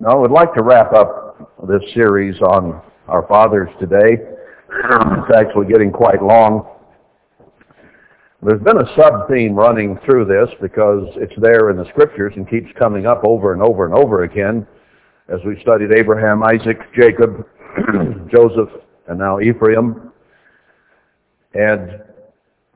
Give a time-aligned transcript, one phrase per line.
[0.00, 4.16] Now, I would like to wrap up this series on our fathers today.
[4.70, 6.66] It's actually getting quite long.
[8.42, 12.66] There's been a sub-theme running through this because it's there in the scriptures and keeps
[12.76, 14.66] coming up over and over and over again
[15.28, 17.46] as we've studied Abraham, Isaac, Jacob,
[18.30, 18.70] Joseph,
[19.08, 20.10] and now Ephraim.
[21.54, 22.02] And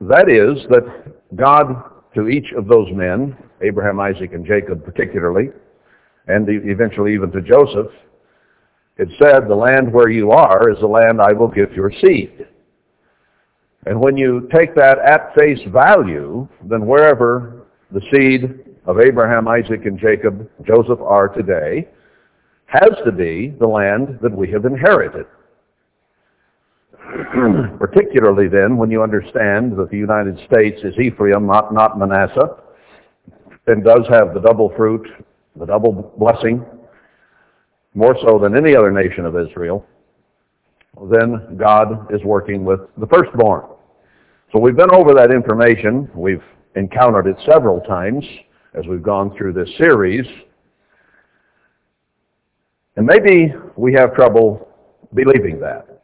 [0.01, 1.83] that is that God,
[2.15, 5.49] to each of those men, Abraham, Isaac, and Jacob particularly,
[6.27, 7.91] and eventually even to Joseph,
[8.97, 12.47] it said, the land where you are is the land I will give your seed.
[13.85, 19.85] And when you take that at face value, then wherever the seed of Abraham, Isaac,
[19.85, 21.87] and Jacob, Joseph are today,
[22.65, 25.25] has to be the land that we have inherited.
[27.79, 32.57] Particularly then when you understand that the United States is Ephraim, not, not Manasseh,
[33.67, 35.07] and does have the double fruit,
[35.57, 36.65] the double blessing,
[37.93, 39.85] more so than any other nation of Israel,
[41.11, 43.65] then God is working with the firstborn.
[44.51, 46.09] So we've been over that information.
[46.15, 46.43] We've
[46.75, 48.23] encountered it several times
[48.73, 50.25] as we've gone through this series.
[52.95, 54.67] And maybe we have trouble
[55.13, 56.03] believing that.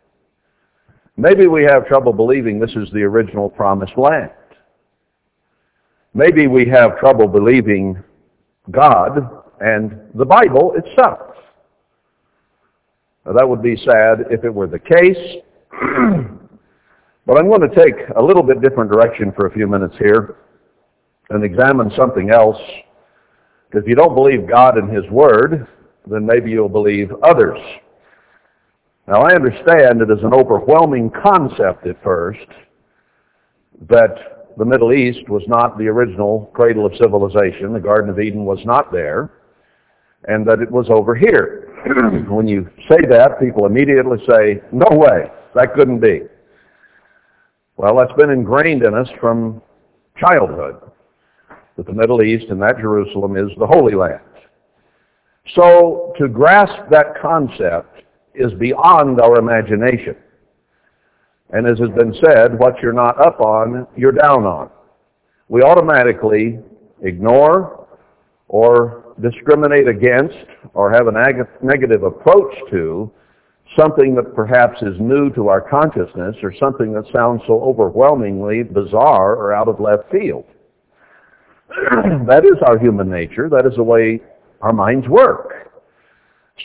[1.16, 4.32] Maybe we have trouble believing this is the original promised land.
[6.16, 8.02] Maybe we have trouble believing
[8.72, 11.20] God and the Bible itself.
[13.26, 15.42] Now, that would be sad if it were the case.
[17.26, 20.36] but I'm going to take a little bit different direction for a few minutes here
[21.30, 22.58] and examine something else.
[23.72, 25.66] If you don't believe God and His Word,
[26.06, 27.58] then maybe you'll believe others.
[29.08, 32.48] Now I understand it is an overwhelming concept at first
[33.90, 37.72] that the Middle East was not the original cradle of civilization.
[37.72, 39.32] The Garden of Eden was not there.
[40.28, 41.70] And that it was over here.
[42.30, 46.22] when you say that, people immediately say, no way, that couldn't be.
[47.76, 49.62] Well, that's been ingrained in us from
[50.18, 50.80] childhood,
[51.76, 54.22] that the Middle East and that Jerusalem is the Holy Land.
[55.56, 60.16] So to grasp that concept is beyond our imagination.
[61.50, 64.70] And as has been said, what you're not up on, you're down on.
[65.50, 66.60] We automatically
[67.02, 67.88] ignore
[68.48, 70.36] or discriminate against
[70.74, 71.12] or have a
[71.62, 73.12] negative approach to
[73.78, 79.36] something that perhaps is new to our consciousness or something that sounds so overwhelmingly bizarre
[79.36, 80.46] or out of left field.
[82.28, 83.50] that is our human nature.
[83.50, 84.22] That is the way
[84.62, 85.72] our minds work.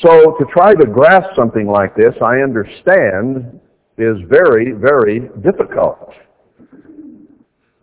[0.03, 3.59] So to try to grasp something like this, I understand,
[3.97, 6.13] is very, very difficult.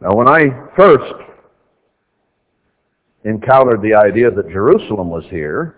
[0.01, 0.47] Now when I
[0.77, 1.13] first
[3.25, 5.75] encountered the idea that Jerusalem was here,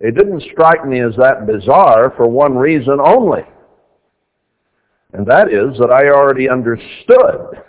[0.00, 3.42] it didn't strike me as that bizarre for one reason only.
[5.12, 7.62] And that is that I already understood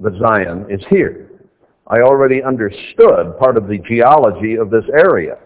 [0.00, 1.30] that Zion is here.
[1.86, 5.36] I already understood part of the geology of this area.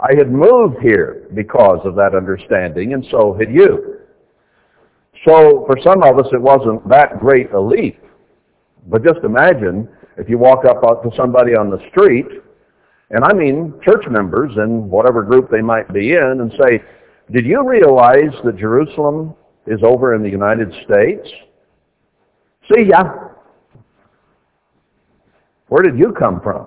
[0.00, 4.00] I had moved here because of that understanding, and so had you.
[5.24, 8.00] So for some of us, it wasn't that great a leap.
[8.86, 12.26] But just imagine if you walk up to somebody on the street,
[13.10, 16.82] and I mean church members in whatever group they might be in, and say,
[17.32, 19.34] did you realize that Jerusalem
[19.66, 21.28] is over in the United States?
[22.72, 23.04] See ya.
[25.68, 26.66] Where did you come from?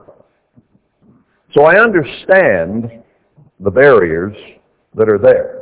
[1.54, 3.04] So I understand
[3.60, 4.36] the barriers
[4.96, 5.61] that are there.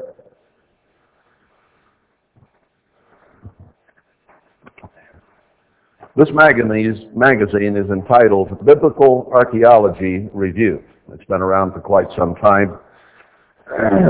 [6.19, 10.83] This magazine is entitled Biblical Archaeology Review.
[11.13, 12.77] It's been around for quite some time.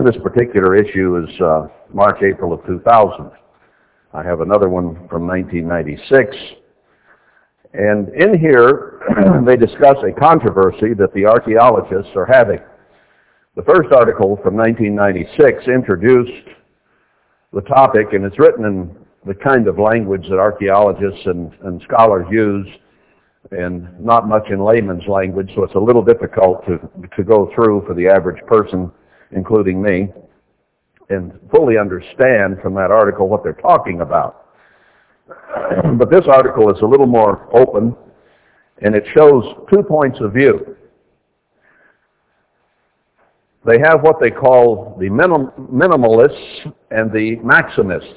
[0.03, 3.29] This particular issue is uh, March, April of 2000.
[4.11, 6.35] I have another one from 1996.
[7.75, 9.03] And in here,
[9.45, 12.59] they discuss a controversy that the archaeologists are having.
[13.55, 16.47] The first article from 1996 introduced
[17.53, 18.95] the topic, and it's written in
[19.25, 22.67] the kind of language that archaeologists and, and scholars use,
[23.51, 26.77] and not much in layman's language, so it's a little difficult to,
[27.15, 28.91] to go through for the average person,
[29.31, 30.09] including me,
[31.09, 34.45] and fully understand from that article what they're talking about.
[35.97, 37.95] But this article is a little more open,
[38.81, 40.75] and it shows two points of view.
[43.65, 48.07] They have what they call the minim minimalists and the maximists.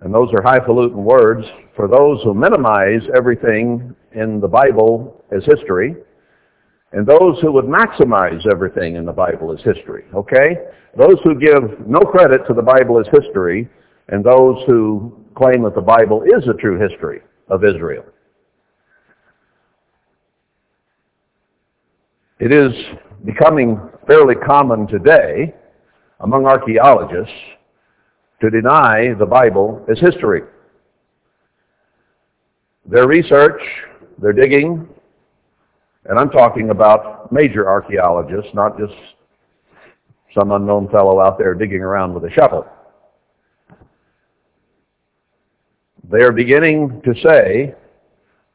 [0.00, 5.96] And those are highfalutin words for those who minimize everything in the Bible as history
[6.92, 10.56] and those who would maximize everything in the Bible as history, okay?
[10.96, 13.68] Those who give no credit to the Bible as history,
[14.08, 18.04] and those who claim that the Bible is a true history of Israel.
[22.40, 22.72] It is
[23.24, 25.54] becoming fairly common today
[26.20, 27.34] among archaeologists
[28.40, 30.42] to deny the Bible as history.
[32.86, 33.60] Their research,
[34.20, 34.88] their digging,
[36.04, 38.94] and I'm talking about major archaeologists, not just
[40.34, 42.66] some unknown fellow out there digging around with a shovel.
[46.10, 47.74] They are beginning to say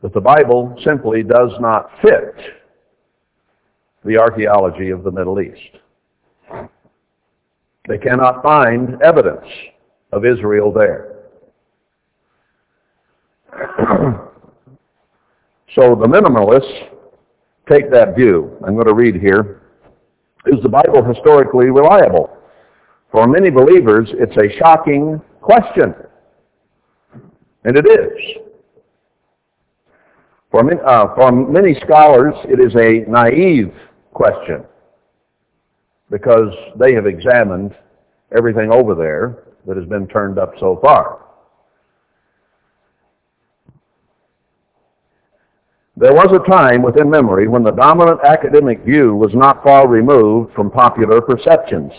[0.02, 2.36] that the Bible simply does not fit
[4.04, 5.78] the archaeology of the Middle East.
[7.88, 9.46] They cannot find evidence
[10.14, 11.10] of Israel there.
[15.76, 16.90] so the minimalists
[17.70, 18.58] take that view.
[18.66, 19.62] I'm going to read here.
[20.46, 22.38] Is the Bible historically reliable?
[23.12, 25.94] For many believers, it's a shocking question.
[27.64, 28.44] And it is.
[30.52, 33.74] For many, uh, for many scholars, it is a naive
[34.14, 34.64] question
[36.12, 37.74] because they have examined
[38.36, 41.20] everything over there that has been turned up so far.
[45.96, 50.54] There was a time within memory when the dominant academic view was not far removed
[50.56, 51.92] from popular perceptions.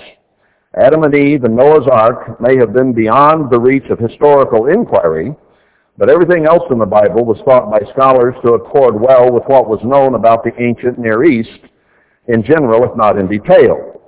[0.77, 5.33] Adam and Eve and Noah's Ark may have been beyond the reach of historical inquiry,
[5.97, 9.69] but everything else in the Bible was thought by scholars to accord well with what
[9.69, 11.61] was known about the ancient Near East
[12.27, 14.01] in general, if not in detail.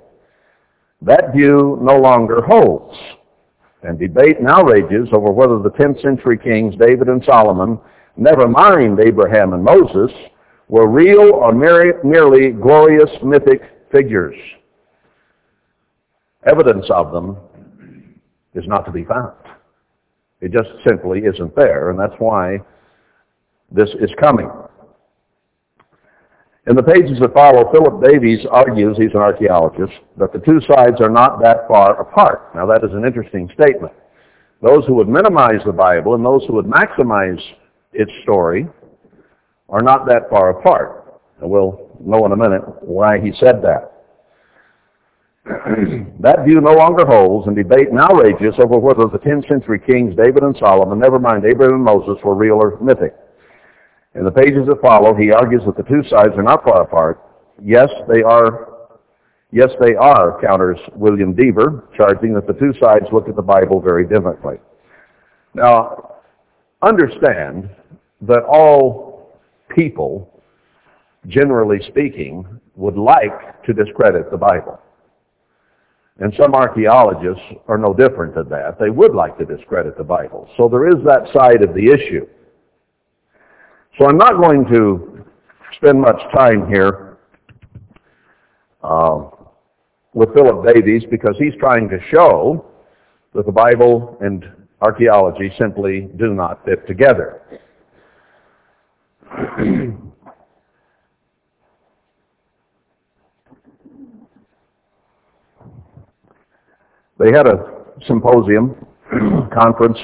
[1.01, 2.97] That view no longer holds,
[3.83, 7.79] and debate now rages over whether the 10th century kings David and Solomon
[8.17, 10.11] never mind Abraham and Moses,
[10.67, 14.35] were real or merely glorious mythic figures.
[16.45, 17.37] Evidence of them
[18.53, 19.33] is not to be found.
[20.41, 22.59] It just simply isn't there, and that's why
[23.71, 24.49] this is coming.
[26.67, 30.99] In the pages that follow, Philip Davies argues, he's an archaeologist, that the two sides
[30.99, 32.53] are not that far apart.
[32.53, 33.93] Now that is an interesting statement.
[34.61, 37.39] Those who would minimize the Bible and those who would maximize
[37.93, 38.67] its story
[39.69, 41.21] are not that far apart.
[41.39, 43.93] And we'll know in a minute why he said that.
[46.19, 50.13] that view no longer holds, and debate now rages over whether the 10th century kings
[50.17, 53.15] David and Solomon, never mind Abraham and Moses, were real or mythic.
[54.17, 57.21] In the pages that follow, he argues that the two sides are not far apart.
[57.63, 58.73] Yes, they are.
[59.51, 63.79] Yes, they are, counters William Dever, charging that the two sides look at the Bible
[63.79, 64.55] very differently.
[65.53, 66.15] Now,
[66.81, 67.69] understand
[68.21, 69.39] that all
[69.73, 70.43] people,
[71.27, 74.79] generally speaking, would like to discredit the Bible.
[76.19, 78.77] And some archaeologists are no different than that.
[78.79, 80.49] They would like to discredit the Bible.
[80.57, 82.27] So there is that side of the issue.
[83.97, 85.25] So I'm not going to
[85.77, 87.17] spend much time here
[88.83, 89.23] uh,
[90.13, 92.63] with Philip Davies because he's trying to show
[93.33, 94.45] that the Bible and
[94.81, 97.41] archaeology simply do not fit together.
[107.17, 107.73] they had a
[108.05, 108.75] symposium,
[109.51, 109.97] conference,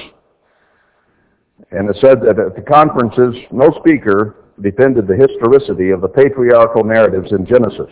[1.73, 6.83] and it said that at the conferences, no speaker defended the historicity of the patriarchal
[6.83, 7.91] narratives in Genesis.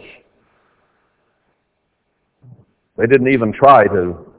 [2.98, 4.32] They didn't even try to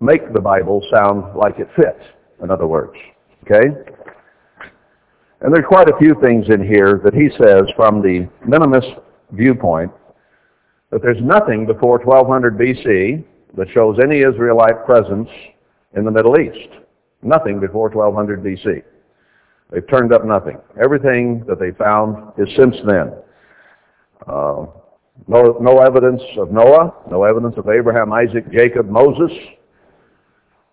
[0.00, 2.04] make the Bible sound like it fits,
[2.42, 2.92] in other words.
[3.44, 3.68] Okay?
[5.40, 8.88] And there's quite a few things in here that he says from the minimist
[9.32, 9.90] viewpoint
[10.90, 13.24] that there's nothing before 1200 BC
[13.56, 15.28] that shows any Israelite presence
[15.96, 16.68] in the Middle East.
[17.22, 18.82] Nothing before 1200 BC.
[19.70, 20.58] They've turned up nothing.
[20.82, 23.12] Everything that they found is since then.
[24.26, 24.66] Uh,
[25.26, 29.36] no, no evidence of Noah, no evidence of Abraham, Isaac, Jacob, Moses,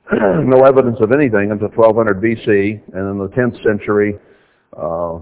[0.14, 4.16] no evidence of anything until 1200 BC, and in the 10th century,
[4.78, 5.20] uh,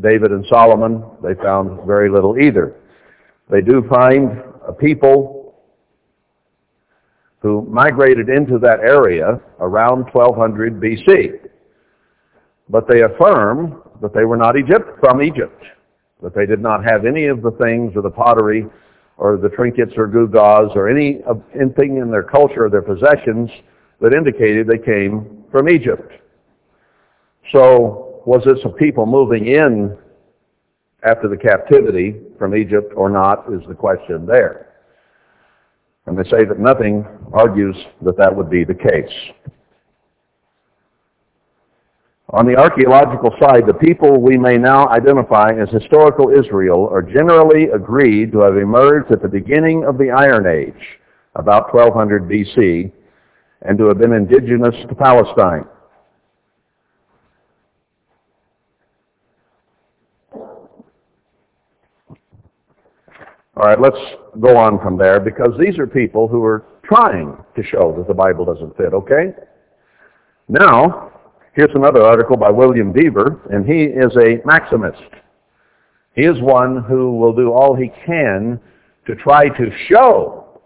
[0.00, 2.74] David and Solomon, they found very little either.
[3.50, 5.47] They do find a people
[7.40, 11.48] who migrated into that area around 1200 BC.
[12.68, 15.62] But they affirm that they were not Egypt from Egypt,
[16.22, 18.66] that they did not have any of the things or the pottery
[19.16, 21.20] or the trinkets or gewgaws or any
[21.58, 23.50] anything in their culture or their possessions
[24.00, 26.12] that indicated they came from Egypt.
[27.52, 29.96] So was this a people moving in
[31.02, 34.67] after the captivity from Egypt or not is the question there.
[36.08, 39.12] And they say that nothing argues that that would be the case.
[42.30, 47.64] On the archaeological side, the people we may now identify as historical Israel are generally
[47.74, 50.98] agreed to have emerged at the beginning of the Iron Age,
[51.36, 52.90] about 1200 BC,
[53.62, 55.64] and to have been indigenous to Palestine.
[63.58, 63.98] All right, let's
[64.40, 68.14] go on from there because these are people who are trying to show that the
[68.14, 69.32] Bible doesn't fit, okay?
[70.48, 71.10] Now,
[71.54, 75.10] here's another article by William Dever, and he is a Maximist.
[76.14, 78.60] He is one who will do all he can
[79.08, 80.60] to try to show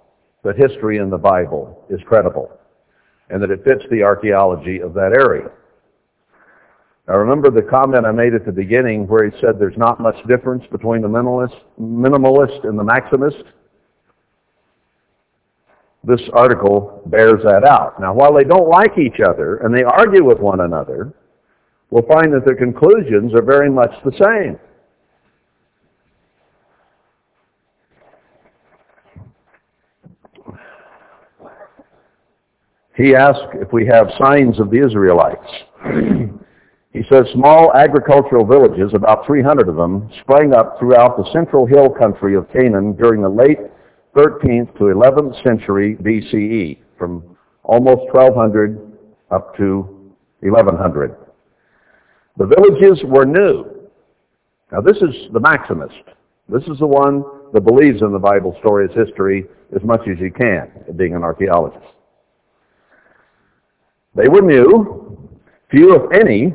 [0.45, 2.51] that history in the Bible is credible
[3.31, 5.51] and that it fits the archaeology of that area.
[7.09, 10.17] Now remember the comment I made at the beginning where he said there's not much
[10.29, 13.43] difference between the minimalist, minimalist and the maximist?
[16.05, 18.01] This article bears that out.
[18.01, 21.13] Now while they don't like each other and they argue with one another,
[21.91, 24.59] we'll find that their conclusions are very much the same.
[32.95, 35.51] He asked if we have signs of the Israelites.
[36.93, 41.89] He says small agricultural villages, about 300 of them, sprang up throughout the central hill
[41.89, 43.59] country of Canaan during the late
[44.15, 48.79] 13th to 11th century BCE, from almost 1200
[49.31, 51.17] up to 1100.
[52.37, 53.89] The villages were new.
[54.71, 56.13] Now this is the Maximist.
[56.49, 60.19] This is the one that believes in the Bible story as history as much as
[60.19, 61.87] you can, being an archaeologist.
[64.15, 65.31] They were new.
[65.71, 66.53] Few, if any,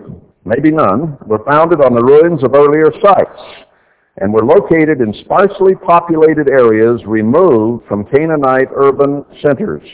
[0.47, 3.67] maybe none, were founded on the ruins of earlier sites
[4.19, 9.87] and were located in sparsely populated areas removed from Canaanite urban centers.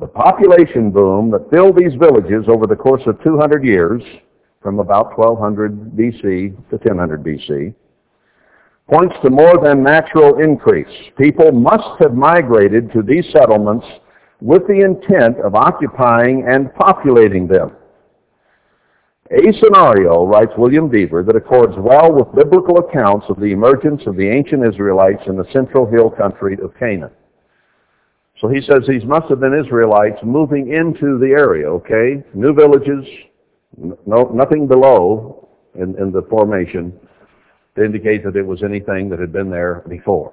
[0.00, 4.02] The population boom that filled these villages over the course of 200 years,
[4.62, 7.74] from about 1200 BC to 1000 BC,
[8.90, 10.88] points to more than natural increase.
[11.16, 13.86] People must have migrated to these settlements
[14.40, 17.72] with the intent of occupying and populating them.
[19.32, 24.16] A scenario, writes William Dever, that accords well with biblical accounts of the emergence of
[24.16, 27.12] the ancient Israelites in the central hill country of Canaan.
[28.40, 32.24] So he says these must have been Israelites moving into the area, okay?
[32.34, 33.04] New villages,
[34.04, 36.92] no, nothing below in, in the formation
[37.76, 40.32] to indicate that it was anything that had been there before.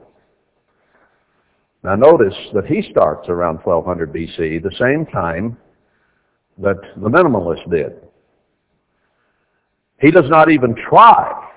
[1.84, 5.56] Now notice that he starts around 1200 BC, the same time
[6.58, 8.07] that the minimalists did.
[10.00, 11.50] He does not even try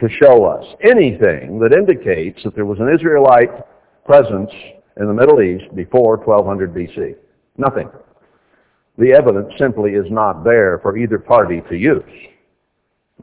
[0.00, 3.50] to show us anything that indicates that there was an Israelite
[4.04, 4.50] presence
[4.98, 7.14] in the Middle East before 1200 BC.
[7.56, 7.88] Nothing.
[8.98, 12.02] The evidence simply is not there for either party to use.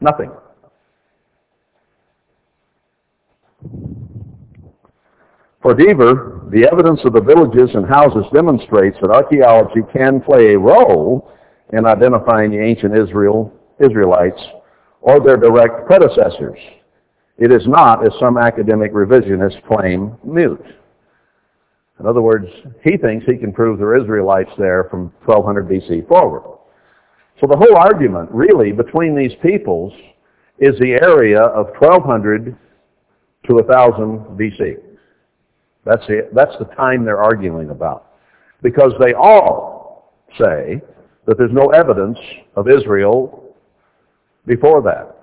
[0.00, 0.32] Nothing.
[5.62, 10.58] For Dever, the evidence of the villages and houses demonstrates that archaeology can play a
[10.58, 11.30] role
[11.72, 14.42] in identifying the ancient Israel, Israelites
[15.04, 16.58] or their direct predecessors.
[17.36, 20.64] It is not, as some academic revisionists claim, mute.
[22.00, 22.46] In other words,
[22.82, 26.58] he thinks he can prove there are Israelites there from 1200 BC forward.
[27.40, 29.92] So the whole argument, really, between these peoples
[30.58, 32.56] is the area of 1200
[33.46, 34.76] to 1000 BC.
[35.84, 38.12] That's, the, that's the time they're arguing about.
[38.62, 40.80] Because they all say
[41.26, 42.18] that there's no evidence
[42.56, 43.43] of Israel
[44.46, 45.16] before that.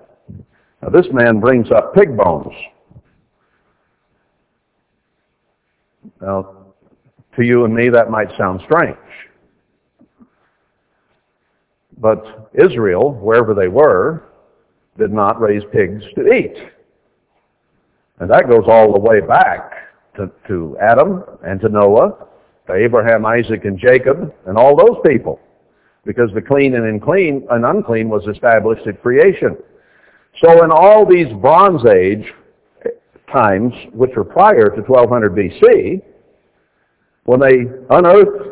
[0.82, 2.52] Now this man brings up pig bones.
[6.20, 6.56] Now,
[7.36, 8.96] to you and me that might sound strange.
[11.98, 14.24] But Israel, wherever they were,
[14.98, 16.56] did not raise pigs to eat.
[18.18, 19.72] And that goes all the way back
[20.16, 22.26] to, to Adam and to Noah,
[22.66, 25.40] to Abraham, Isaac, and Jacob, and all those people
[26.04, 29.56] because the clean and unclean, and unclean was established at creation.
[30.42, 32.32] So in all these Bronze Age
[33.32, 36.02] times, which were prior to 1200 BC,
[37.24, 38.48] when they unearthed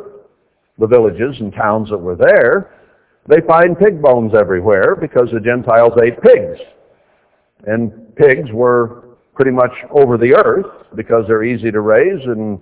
[0.78, 2.76] the villages and towns that were there,
[3.28, 6.59] they find pig bones everywhere because the Gentiles ate pigs.
[7.66, 12.61] And pigs were pretty much over the earth because they're easy to raise and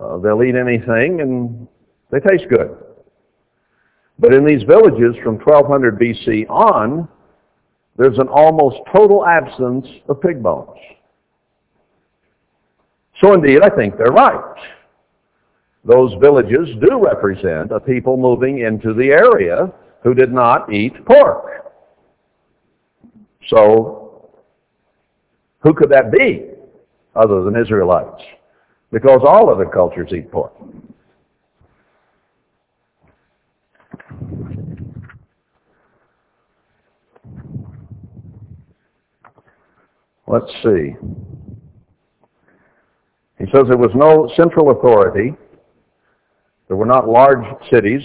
[0.00, 1.68] uh, they'll eat anything and
[2.10, 2.76] they taste good.
[4.18, 7.08] But in these villages from 1200 BC on,
[7.96, 10.78] there's an almost total absence of pig bones.
[13.20, 14.56] So indeed, I think they're right.
[15.84, 21.72] Those villages do represent a people moving into the area who did not eat pork.
[23.48, 24.30] So,
[25.60, 26.50] who could that be
[27.14, 28.22] other than Israelites?
[28.90, 30.52] Because all other cultures eat pork.
[40.26, 40.94] Let's see.
[43.38, 45.34] He says there was no central authority.
[46.68, 48.02] There were not large cities,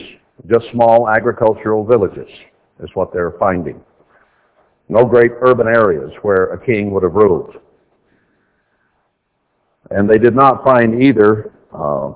[0.50, 2.30] just small agricultural villages
[2.82, 3.82] is what they're finding.
[4.90, 7.56] No great urban areas where a king would have ruled.
[9.92, 12.14] And they did not find either uh,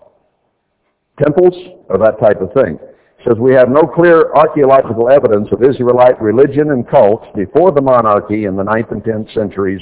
[1.21, 1.53] temples
[1.89, 2.79] or that type of thing.
[3.25, 8.45] Says, we have no clear archaeological evidence of Israelite religion and cults before the monarchy
[8.45, 9.81] in the 9th and 10th centuries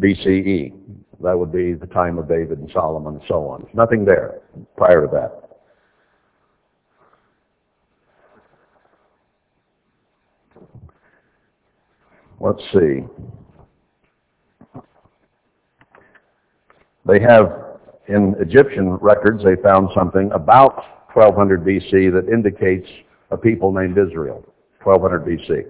[0.00, 0.72] BCE.
[1.22, 3.62] That would be the time of David and Solomon and so on.
[3.62, 4.40] There's nothing there
[4.76, 5.42] prior to that.
[12.40, 13.04] Let's see.
[17.06, 22.88] They have, in Egyptian records, they found something about 1200 BC that indicates
[23.30, 24.44] a people named Israel,
[24.82, 25.64] 1200 BC.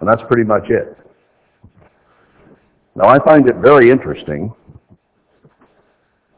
[0.00, 0.96] And that's pretty much it.
[2.96, 4.54] Now I find it very interesting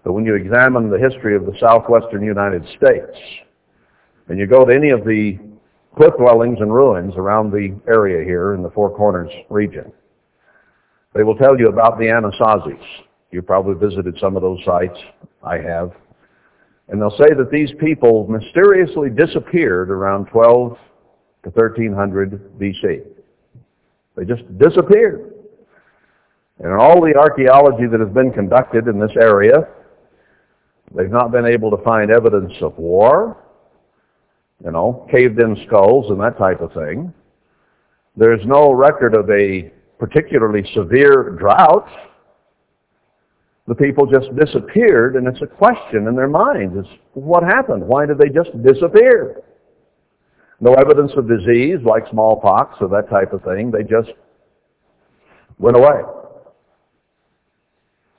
[0.05, 3.19] that when you examine the history of the southwestern United States,
[4.29, 5.39] and you go to any of the
[5.97, 9.93] cliff dwellings and ruins around the area here in the Four Corners region,
[11.15, 12.83] they will tell you about the Anasazis.
[13.31, 14.99] You probably visited some of those sites.
[15.43, 15.93] I have.
[16.89, 20.79] And they'll say that these people mysteriously disappeared around 12
[21.43, 23.03] to 1300 BC.
[24.17, 25.33] They just disappeared.
[26.59, 29.69] And in all the archaeology that has been conducted in this area,
[30.95, 33.37] they've not been able to find evidence of war,
[34.65, 37.13] you know, caved-in skulls and that type of thing.
[38.17, 41.89] There's no record of a particularly severe drought.
[43.69, 46.75] The people just disappeared, and it's a question in their minds.
[46.77, 47.83] It's, what happened?
[47.85, 49.43] Why did they just disappear?
[50.61, 53.71] No evidence of disease like smallpox or that type of thing.
[53.71, 54.11] They just
[55.59, 56.01] went away.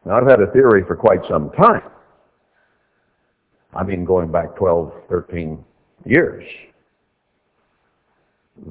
[0.06, 1.84] Now, I've had a theory for quite some time.
[3.74, 5.64] I mean, going back 12, 13
[6.06, 6.44] years,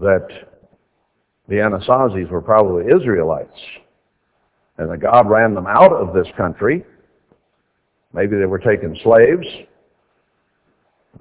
[0.01, 0.27] that
[1.49, 3.59] the Anasazis were probably Israelites,
[4.79, 6.85] and that God ran them out of this country.
[8.12, 9.47] Maybe they were taken slaves.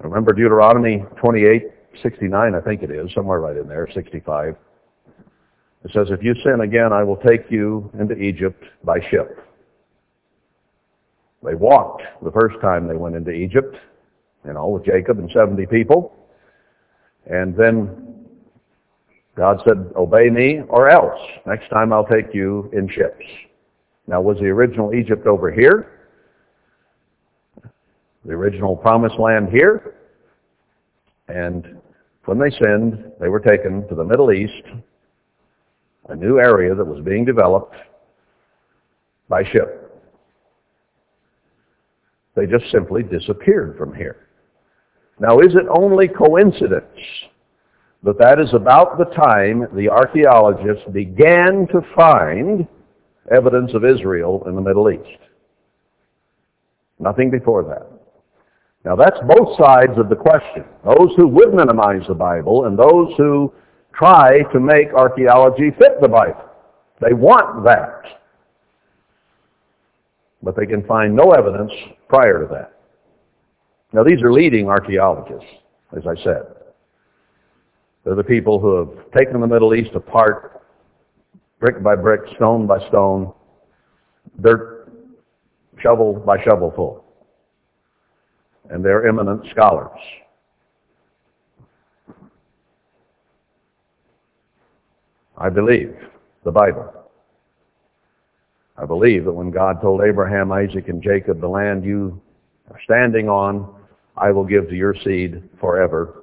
[0.00, 1.62] Remember Deuteronomy 28,
[2.02, 4.56] 69, I think it is, somewhere right in there, 65.
[5.84, 9.38] It says, if you sin again, I will take you into Egypt by ship.
[11.42, 13.76] They walked the first time they went into Egypt,
[14.44, 16.12] you know, with Jacob and 70 people.
[17.26, 18.05] And then
[19.36, 21.20] God said, obey me or else.
[21.46, 23.24] Next time I'll take you in ships.
[24.06, 25.92] Now was the original Egypt over here?
[28.24, 29.94] The original promised land here?
[31.28, 31.80] And
[32.24, 34.62] when they sinned, they were taken to the Middle East,
[36.08, 37.74] a new area that was being developed
[39.28, 39.82] by ship.
[42.34, 44.28] They just simply disappeared from here.
[45.18, 46.98] Now, is it only coincidence
[48.02, 52.66] that that is about the time the archaeologists began to find
[53.30, 55.20] evidence of Israel in the Middle East?
[56.98, 57.90] Nothing before that.
[58.84, 60.64] Now that's both sides of the question.
[60.84, 63.52] Those who would minimize the Bible and those who
[63.92, 66.44] try to make archaeology fit the Bible.
[67.00, 68.02] They want that
[70.46, 71.72] but they can find no evidence
[72.08, 72.72] prior to that.
[73.92, 75.50] Now these are leading archaeologists,
[75.96, 76.42] as I said.
[78.06, 80.62] They're the people who have taken the Middle East apart,
[81.58, 83.32] brick by brick, stone by stone,
[84.40, 84.92] dirt,
[85.82, 87.02] shovel by shovelful.
[88.70, 89.98] And they're eminent scholars.
[95.36, 95.96] I believe
[96.44, 96.92] the Bible.
[98.78, 102.20] I believe that when God told Abraham, Isaac, and Jacob, the land you
[102.70, 103.74] are standing on,
[104.16, 106.22] I will give to your seed forever.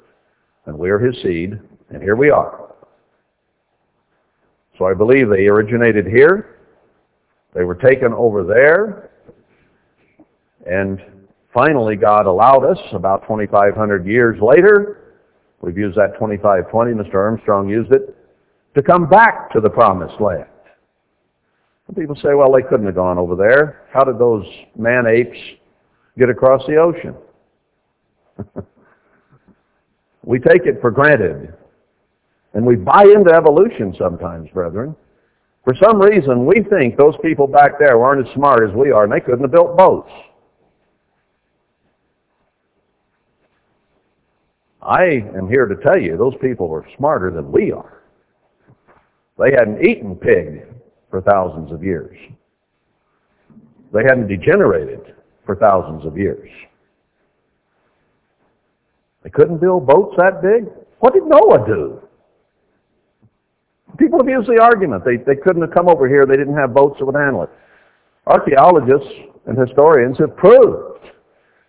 [0.65, 1.59] And we are his seed,
[1.93, 2.73] and here we are.
[4.77, 6.59] So I believe they originated here.
[7.53, 9.11] They were taken over there.
[10.65, 10.99] And
[11.53, 15.03] finally God allowed us, about 2,500 years later,
[15.63, 16.91] We've used that 2520.
[16.91, 17.15] Mr.
[17.15, 18.17] Armstrong used it
[18.75, 20.45] to come back to the promised land.
[21.87, 23.87] And people say, well, they couldn't have gone over there.
[23.93, 24.43] How did those
[24.77, 25.37] man apes
[26.19, 27.15] get across the ocean?
[30.25, 31.53] we take it for granted.
[32.53, 34.95] And we buy into evolution sometimes, brethren.
[35.63, 39.05] For some reason, we think those people back there weren't as smart as we are,
[39.05, 40.11] and they couldn't have built boats.
[44.81, 45.03] I
[45.37, 48.03] am here to tell you, those people were smarter than we are.
[49.39, 50.65] They hadn't eaten pig
[51.09, 52.17] for thousands of years.
[53.93, 56.49] They hadn't degenerated for thousands of years.
[59.23, 60.65] They couldn't build boats that big?
[60.99, 62.02] What did Noah do?
[63.97, 65.03] People have used the argument.
[65.05, 66.25] They, they couldn't have come over here.
[66.25, 67.49] They didn't have boats that would handle it.
[68.25, 69.13] Archaeologists
[69.45, 71.05] and historians have proved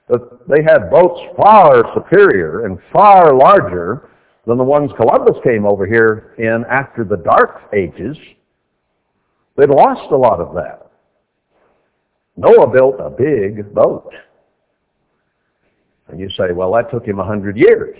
[0.08, 4.10] that they had boats far superior and far larger
[4.46, 8.16] than the ones Columbus came over here in after the Dark Ages.
[9.56, 10.90] They'd lost a lot of that.
[12.36, 14.12] Noah built a big boat.
[16.08, 17.96] And you say, well, that took him a hundred years.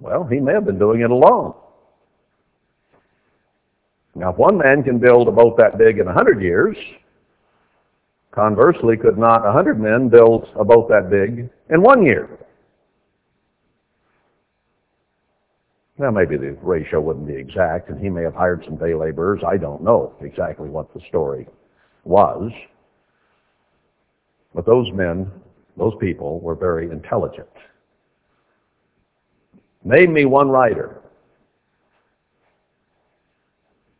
[0.00, 1.54] Well, he may have been doing it alone.
[4.16, 6.74] Now, if one man can build a boat that big in a hundred years,
[8.30, 12.30] conversely, could not a hundred men build a boat that big in one year?
[15.98, 19.42] Now, maybe the ratio wouldn't be exact, and he may have hired some day laborers.
[19.46, 21.46] I don't know exactly what the story
[22.04, 22.50] was.
[24.54, 25.30] But those men,
[25.76, 27.48] those people, were very intelligent.
[29.84, 31.02] Name me one writer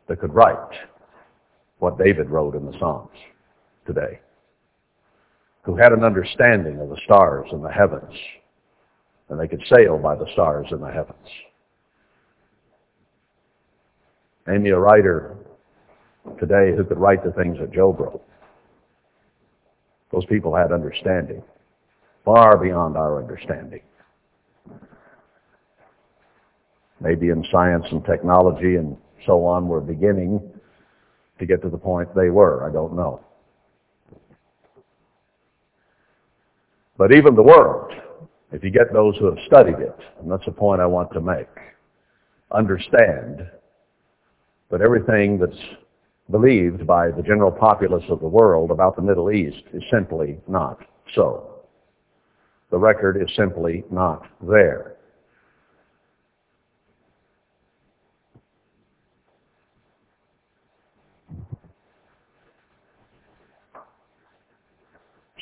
[0.07, 0.57] that could write
[1.79, 3.17] what David wrote in the Psalms
[3.85, 4.19] today,
[5.63, 8.13] who had an understanding of the stars in the heavens,
[9.29, 11.27] and they could sail by the stars in the heavens.
[14.47, 15.35] Me a writer
[16.39, 18.23] today who could write the things that Job wrote.
[20.11, 21.43] Those people had understanding,
[22.23, 23.81] far beyond our understanding.
[27.01, 30.41] Maybe in science and technology and so on were beginning
[31.39, 32.67] to get to the point they were.
[32.67, 33.21] I don't know.
[36.97, 37.93] But even the world,
[38.51, 41.21] if you get those who have studied it, and that's the point I want to
[41.21, 41.47] make,
[42.51, 43.47] understand
[44.71, 45.61] that everything that's
[46.31, 50.79] believed by the general populace of the world about the Middle East is simply not
[51.13, 51.61] so.
[52.71, 54.96] The record is simply not there.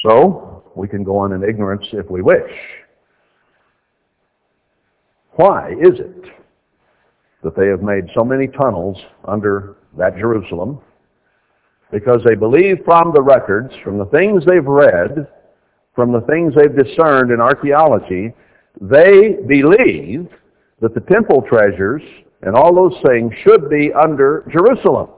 [0.05, 2.51] So, we can go on in ignorance if we wish.
[5.31, 6.25] Why is it
[7.43, 10.79] that they have made so many tunnels under that Jerusalem
[11.91, 15.27] because they believe from the records, from the things they've read,
[15.95, 18.33] from the things they've discerned in archaeology,
[18.81, 20.27] they believe
[20.81, 22.01] that the temple treasures
[22.41, 25.09] and all those things should be under Jerusalem.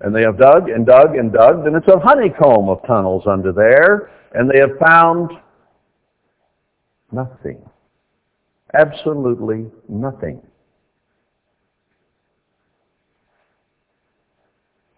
[0.00, 3.52] And they have dug and dug and dug, and it's a honeycomb of tunnels under
[3.52, 5.30] there, and they have found
[7.10, 7.58] nothing.
[8.74, 10.42] Absolutely nothing.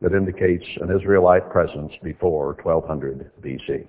[0.00, 3.86] that indicates an Israelite presence before 1200 BC.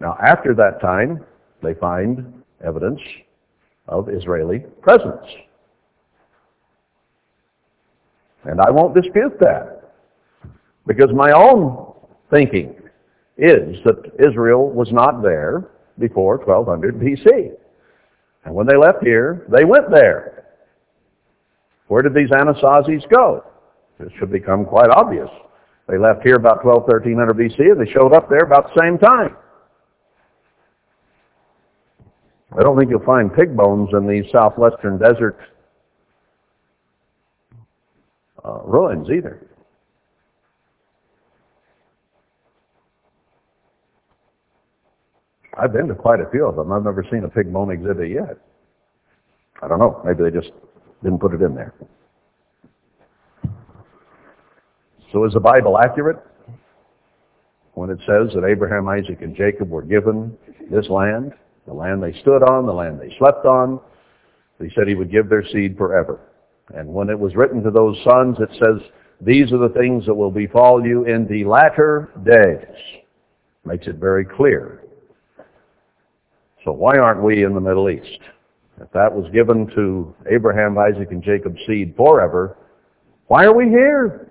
[0.00, 1.24] Now, after that time,
[1.62, 3.00] they find evidence
[3.86, 5.26] of Israeli presence.
[8.44, 9.79] And I won't dispute that,
[10.90, 11.94] because my own
[12.32, 12.74] thinking
[13.38, 17.52] is that Israel was not there before 1200 BC.
[18.44, 20.48] And when they left here, they went there.
[21.86, 23.44] Where did these Anasazis go?
[24.00, 25.28] It should become quite obvious.
[25.86, 28.98] They left here about 12, 1300 BC, and they showed up there about the same
[28.98, 29.36] time.
[32.58, 35.38] I don't think you'll find pig bones in these southwestern desert
[38.44, 39.49] uh, ruins either.
[45.60, 46.72] I've been to quite a few of them.
[46.72, 48.38] I've never seen a pig bone exhibit yet.
[49.62, 50.00] I don't know.
[50.04, 50.52] Maybe they just
[51.02, 51.74] didn't put it in there.
[55.12, 56.18] So is the Bible accurate
[57.74, 60.36] when it says that Abraham, Isaac, and Jacob were given
[60.70, 61.32] this land,
[61.66, 63.80] the land they stood on, the land they slept on?
[64.58, 66.20] He said he would give their seed forever.
[66.74, 68.88] And when it was written to those sons, it says,
[69.20, 72.76] these are the things that will befall you in the latter days.
[73.64, 74.84] Makes it very clear.
[76.64, 78.20] So why aren't we in the Middle East?
[78.80, 82.56] if that was given to Abraham, Isaac, and Jacob's seed forever,
[83.26, 84.26] why are we here?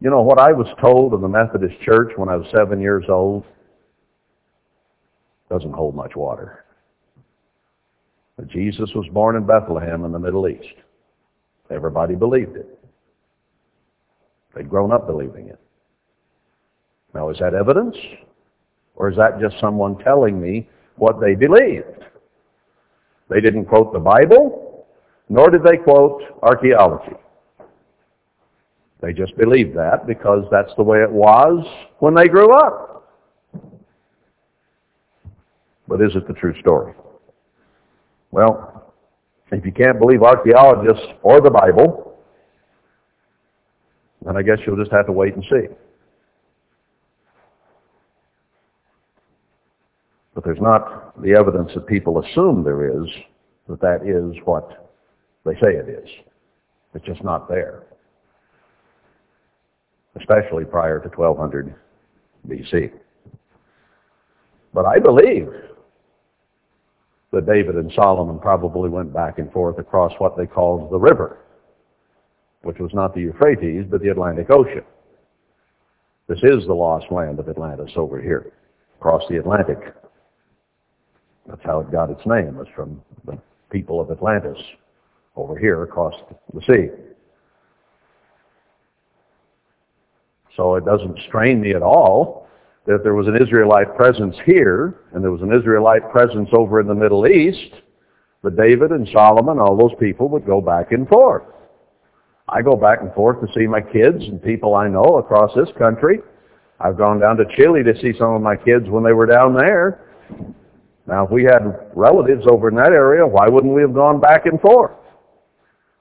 [0.00, 3.04] You know what I was told in the Methodist Church when I was seven years
[3.08, 3.44] old?
[5.50, 6.64] Doesn't hold much water.
[8.36, 10.74] But Jesus was born in Bethlehem in the Middle East.
[11.70, 12.78] Everybody believed it.
[14.54, 15.58] They'd grown up believing it.
[17.14, 17.96] Now, is that evidence?
[18.96, 22.04] Or is that just someone telling me what they believed?
[23.28, 24.86] They didn't quote the Bible,
[25.28, 27.16] nor did they quote archaeology.
[29.00, 31.64] They just believed that because that's the way it was
[32.00, 33.08] when they grew up.
[35.86, 36.94] But is it the true story?
[38.30, 38.87] Well,
[39.50, 42.18] if you can't believe archaeologists or the Bible,
[44.24, 45.74] then I guess you'll just have to wait and see.
[50.34, 53.08] But there's not the evidence that people assume there is
[53.68, 54.90] that that is what
[55.44, 56.08] they say it is.
[56.94, 57.84] It's just not there
[60.20, 61.74] especially prior to 1200
[62.48, 62.92] BC.
[64.72, 65.48] But I believe
[67.32, 71.38] that David and Solomon probably went back and forth across what they called the river,
[72.62, 74.84] which was not the Euphrates, but the Atlantic Ocean.
[76.26, 78.52] This is the lost land of Atlantis over here,
[78.98, 79.78] across the Atlantic.
[81.46, 83.38] That's how it got its name, was from the
[83.70, 84.58] people of Atlantis
[85.36, 86.14] over here across
[86.52, 86.88] the sea.
[90.56, 92.47] So it doesn't strain me at all
[92.88, 96.86] that there was an Israelite presence here, and there was an Israelite presence over in
[96.86, 97.74] the Middle East,
[98.42, 101.42] but David and Solomon, all those people would go back and forth.
[102.48, 105.68] I go back and forth to see my kids and people I know across this
[105.78, 106.20] country.
[106.80, 109.54] I've gone down to Chile to see some of my kids when they were down
[109.54, 110.00] there.
[111.06, 114.46] Now, if we had relatives over in that area, why wouldn't we have gone back
[114.46, 114.92] and forth?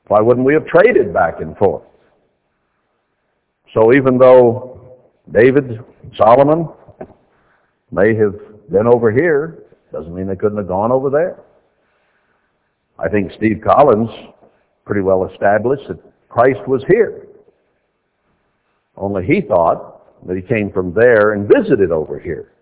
[0.07, 1.83] Why wouldn't we have traded back and forth?
[3.73, 4.76] So even though
[5.31, 5.79] David,
[6.15, 6.69] Solomon
[7.91, 8.35] may have
[8.71, 11.39] been over here, doesn't mean they couldn't have gone over there.
[12.99, 14.09] I think Steve Collins
[14.85, 17.27] pretty well established that Christ was here.
[18.95, 22.53] Only he thought that he came from there and visited over here.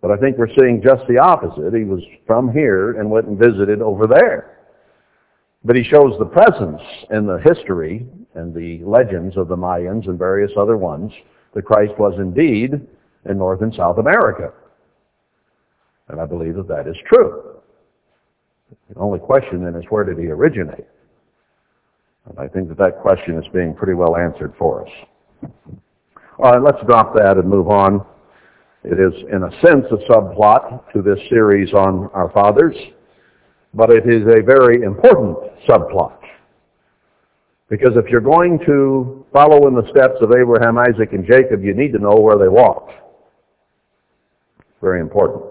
[0.00, 1.72] But I think we're seeing just the opposite.
[1.72, 4.58] He was from here and went and visited over there.
[5.64, 10.18] But he shows the presence in the history and the legends of the Mayans and
[10.18, 11.12] various other ones
[11.54, 12.80] that Christ was indeed
[13.28, 14.52] in North and South America.
[16.08, 17.56] And I believe that that is true.
[18.88, 20.86] The only question then is where did he originate?
[22.28, 24.92] And I think that that question is being pretty well answered for us.
[26.38, 28.04] All right, let's drop that and move on.
[28.84, 32.76] It is, in a sense, a subplot to this series on our fathers,
[33.74, 35.38] but it is a very important
[35.68, 36.18] subplot.
[37.68, 41.74] Because if you're going to follow in the steps of Abraham, Isaac, and Jacob, you
[41.74, 42.92] need to know where they walked.
[44.80, 45.44] Very important.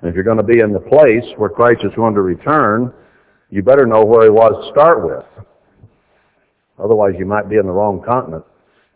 [0.00, 2.92] And if you're going to be in the place where Christ is going to return,
[3.50, 5.24] you better know where he was to start with.
[6.82, 8.44] Otherwise, you might be in the wrong continent,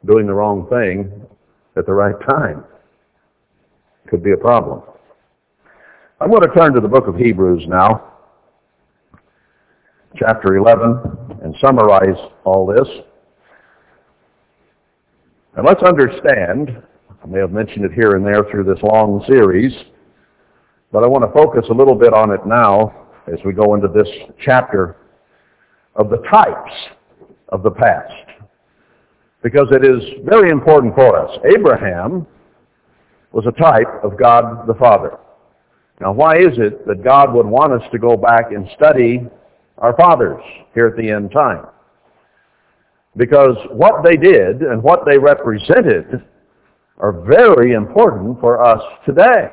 [0.05, 1.27] doing the wrong thing
[1.77, 2.65] at the right time.
[4.09, 4.83] Could be a problem.
[6.21, 8.13] I'm going to turn to the book of Hebrews now
[10.19, 12.89] chapter 11 and summarize all this.
[15.57, 16.83] And let's understand,
[17.23, 19.73] I may have mentioned it here and there through this long series,
[20.93, 23.89] but I want to focus a little bit on it now as we go into
[23.89, 24.09] this
[24.45, 24.97] chapter
[25.95, 26.73] of the types
[27.49, 28.13] of the past.
[29.43, 31.39] Because it is very important for us.
[31.57, 32.27] Abraham
[33.33, 35.19] was a type of God the Father.
[36.01, 39.27] Now why is it that God would want us to go back and study
[39.79, 40.43] our fathers
[40.75, 41.67] here at the end time.
[43.17, 46.23] Because what they did and what they represented
[46.99, 49.49] are very important for us today.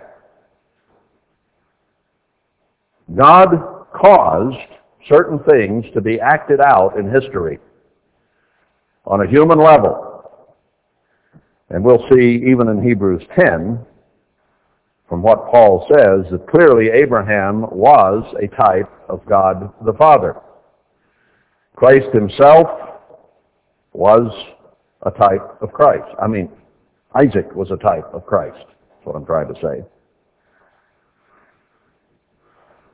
[3.15, 4.57] God caused
[5.07, 7.59] certain things to be acted out in history
[9.05, 10.09] on a human level.
[11.69, 13.79] And we'll see even in Hebrews 10
[15.09, 20.37] from what Paul says that clearly Abraham was a type of God the Father.
[21.75, 22.92] Christ himself
[23.93, 24.31] was
[25.03, 26.09] a type of Christ.
[26.21, 26.49] I mean,
[27.15, 28.65] Isaac was a type of Christ.
[28.65, 29.83] That's what I'm trying to say.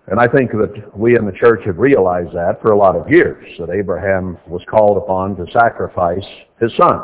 [0.07, 3.09] And I think that we in the church have realized that for a lot of
[3.09, 6.25] years, that Abraham was called upon to sacrifice
[6.59, 6.99] his son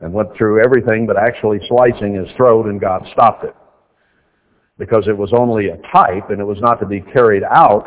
[0.00, 3.56] and went through everything but actually slicing his throat and God stopped it.
[4.78, 7.86] Because it was only a type and it was not to be carried out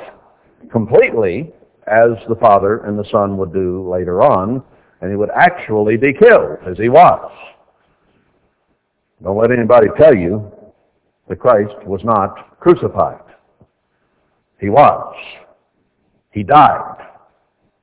[0.69, 1.53] completely
[1.87, 4.63] as the father and the son would do later on,
[5.01, 7.31] and he would actually be killed as he was.
[9.23, 10.51] Don't let anybody tell you
[11.27, 13.21] that Christ was not crucified.
[14.59, 15.15] He was.
[16.31, 17.07] He died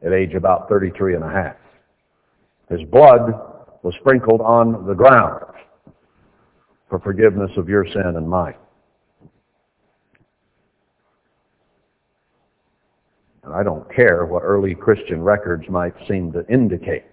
[0.05, 1.57] at age about 33 and a half.
[2.69, 3.33] His blood
[3.83, 5.45] was sprinkled on the ground
[6.89, 8.55] for forgiveness of your sin and mine.
[13.45, 17.05] And I don't care what early Christian records might seem to indicate.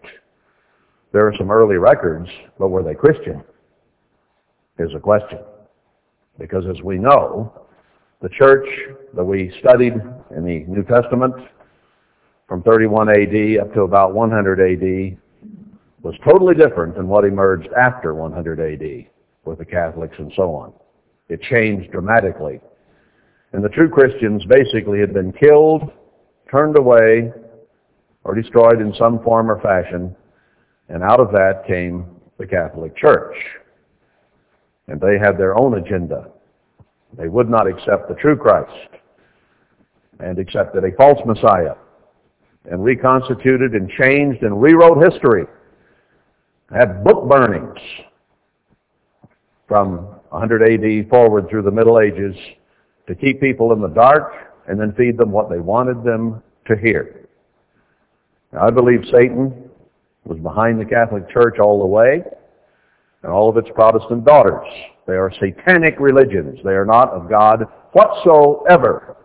[1.11, 3.43] There are some early records, but were they Christian?
[4.77, 5.39] Here's a question.
[6.39, 7.67] Because as we know,
[8.21, 8.65] the church
[9.13, 9.93] that we studied
[10.35, 11.35] in the New Testament
[12.47, 15.17] from 31 AD up to about 100 AD
[16.01, 19.07] was totally different than what emerged after 100 AD
[19.43, 20.73] with the Catholics and so on.
[21.27, 22.61] It changed dramatically.
[23.53, 25.91] And the true Christians basically had been killed,
[26.51, 27.31] turned away,
[28.23, 30.15] or destroyed in some form or fashion,
[30.89, 32.05] and out of that came
[32.37, 33.35] the Catholic Church.
[34.87, 36.29] And they had their own agenda.
[37.17, 38.89] They would not accept the true Christ
[40.19, 41.75] and accepted a false Messiah
[42.69, 45.45] and reconstituted and changed and rewrote history.
[46.73, 47.79] Had book burnings
[49.67, 49.97] from
[50.29, 52.35] 100 AD forward through the Middle Ages
[53.07, 56.75] to keep people in the dark and then feed them what they wanted them to
[56.75, 57.27] hear.
[58.53, 59.69] Now, I believe Satan
[60.25, 62.23] was behind the Catholic Church all the way
[63.23, 64.67] and all of its Protestant daughters.
[65.07, 66.59] They are satanic religions.
[66.63, 69.17] They are not of God whatsoever.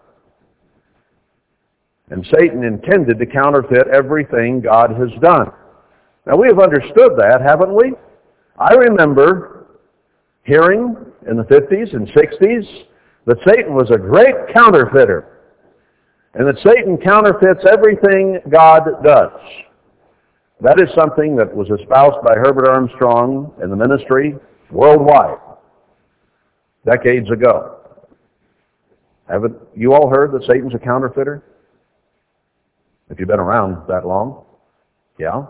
[2.11, 5.51] And Satan intended to counterfeit everything God has done.
[6.27, 7.94] Now we have understood that, haven't we?
[8.59, 9.66] I remember
[10.44, 10.96] hearing
[11.29, 12.87] in the 50s and 60s
[13.27, 15.37] that Satan was a great counterfeiter
[16.35, 19.33] and that Satan counterfeits everything God does.
[20.61, 24.37] That is something that was espoused by Herbert Armstrong in the ministry
[24.71, 25.39] worldwide
[26.87, 27.79] decades ago.
[29.29, 31.43] Haven't you all heard that Satan's a counterfeiter?
[33.11, 34.45] If you've been around that long.
[35.19, 35.47] Yeah?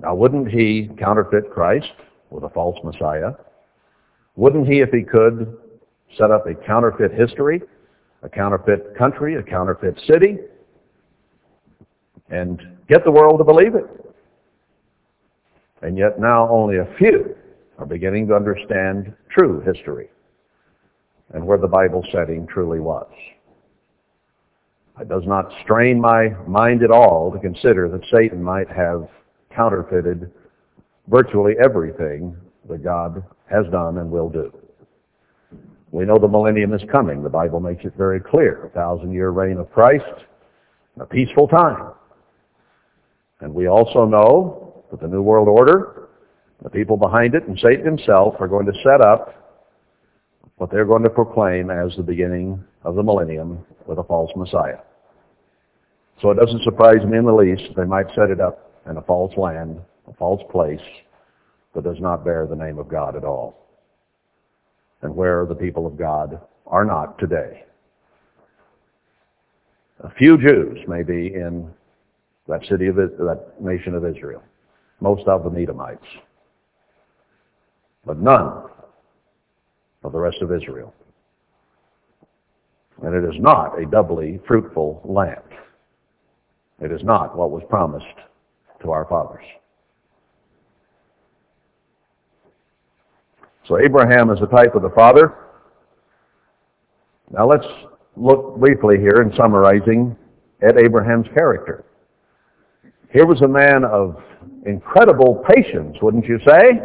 [0.00, 1.92] Now wouldn't he counterfeit Christ
[2.30, 3.32] with a false Messiah?
[4.38, 5.58] Wouldn't he, if he could,
[6.16, 7.60] set up a counterfeit history,
[8.22, 10.38] a counterfeit country, a counterfeit city,
[12.30, 13.84] and get the world to believe it?
[15.82, 17.34] And yet now only a few
[17.78, 20.08] are beginning to understand true history
[21.34, 23.10] and where the Bible setting truly was.
[25.00, 29.08] It does not strain my mind at all to consider that Satan might have
[29.52, 30.30] counterfeited
[31.08, 32.36] virtually everything
[32.68, 34.52] that God has done and will do.
[35.90, 37.22] We know the millennium is coming.
[37.22, 38.66] The Bible makes it very clear.
[38.66, 40.04] A thousand-year reign of Christ,
[41.00, 41.92] a peaceful time.
[43.40, 45.98] And we also know that the New World Order
[46.62, 49.34] the people behind it and Satan himself are going to set up
[50.56, 54.78] what they're going to proclaim as the beginning of the millennium with a false Messiah.
[56.20, 59.02] So it doesn't surprise me in the least they might set it up in a
[59.02, 60.80] false land, a false place
[61.78, 63.66] that does not bear the name of God at all.
[65.02, 67.64] And where the people of God are not today.
[70.00, 71.70] A few Jews may be in
[72.48, 74.42] that city of that nation of Israel.
[75.00, 76.04] Most of them Edomites
[78.08, 78.64] but none
[80.02, 80.94] of the rest of Israel.
[83.02, 85.42] And it is not a doubly fruitful land.
[86.80, 88.06] It is not what was promised
[88.82, 89.44] to our fathers.
[93.68, 95.34] So Abraham is a type of the father.
[97.30, 97.66] Now let's
[98.16, 100.16] look briefly here in summarizing
[100.62, 101.84] at Abraham's character.
[103.12, 104.20] Here was a man of
[104.66, 106.80] incredible patience, wouldn't you say?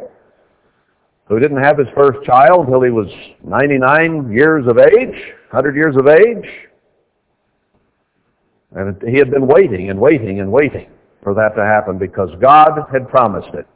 [1.26, 3.08] who didn't have his first child until he was
[3.44, 5.16] 99 years of age,
[5.50, 6.50] 100 years of age.
[8.76, 10.90] And he had been waiting and waiting and waiting
[11.22, 13.68] for that to happen because God had promised it.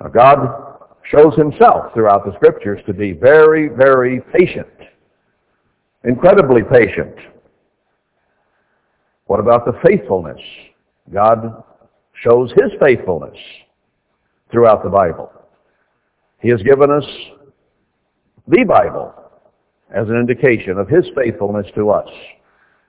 [0.00, 0.73] Now God
[1.10, 4.68] shows himself throughout the scriptures to be very, very patient.
[6.04, 7.14] Incredibly patient.
[9.26, 10.40] What about the faithfulness?
[11.12, 11.62] God
[12.22, 13.36] shows his faithfulness
[14.50, 15.32] throughout the Bible.
[16.40, 17.04] He has given us
[18.46, 19.14] the Bible
[19.94, 22.08] as an indication of his faithfulness to us.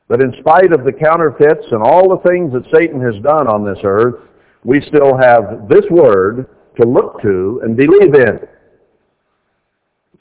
[0.07, 3.65] But in spite of the counterfeits and all the things that Satan has done on
[3.65, 4.15] this earth,
[4.63, 6.47] we still have this word
[6.77, 8.39] to look to and believe in.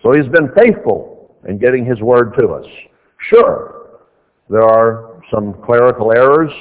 [0.02, 2.66] So he's been faithful in getting his word to us.
[3.30, 4.00] Sure,
[4.50, 6.52] there are some clerical errors,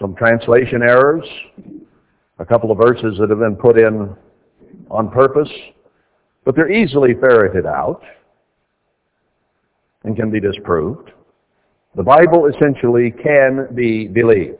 [0.00, 1.24] some translation errors,
[2.38, 4.14] a couple of verses that have been put in
[4.90, 5.50] on purpose,
[6.44, 8.02] but they're easily ferreted out
[10.04, 11.10] and can be disproved.
[11.96, 14.58] The Bible essentially can be believed.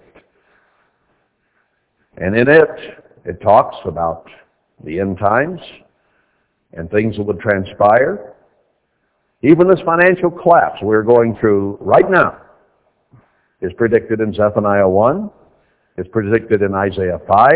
[2.17, 4.27] And in it, it talks about
[4.85, 5.61] the end times
[6.73, 8.35] and things that would transpire.
[9.43, 12.39] Even this financial collapse we're going through right now
[13.61, 15.31] is predicted in Zephaniah 1.
[15.99, 17.53] It's predicted in Isaiah 5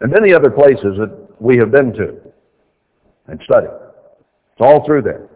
[0.00, 2.16] and many other places that we have been to
[3.28, 3.70] and studied.
[3.70, 5.28] It's all through there.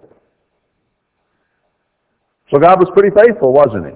[2.51, 3.93] So God was pretty faithful, wasn't he?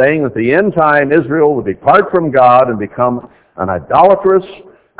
[0.00, 4.44] Saying that the end time Israel would depart from God and become an idolatrous,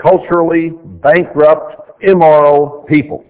[0.00, 3.24] culturally bankrupt, immoral people.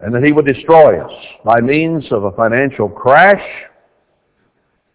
[0.00, 1.12] And that he would destroy us
[1.44, 3.42] by means of a financial crash,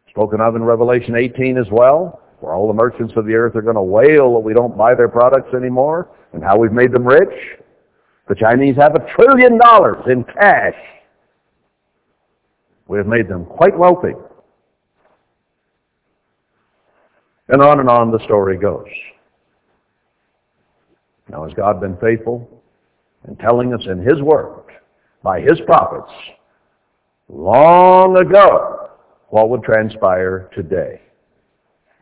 [0.10, 3.62] spoken of in Revelation 18 as well, where all the merchants of the earth are
[3.62, 7.06] going to wail that we don't buy their products anymore and how we've made them
[7.06, 7.34] rich.
[8.28, 10.76] The Chinese have a trillion dollars in cash.
[12.88, 14.14] We have made them quite wealthy.
[17.48, 18.88] And on and on the story goes.
[21.32, 22.62] Now has God been faithful
[23.28, 24.66] in telling us in His Word,
[25.24, 26.12] by His prophets,
[27.30, 28.90] long ago,
[29.30, 31.02] what would transpire today?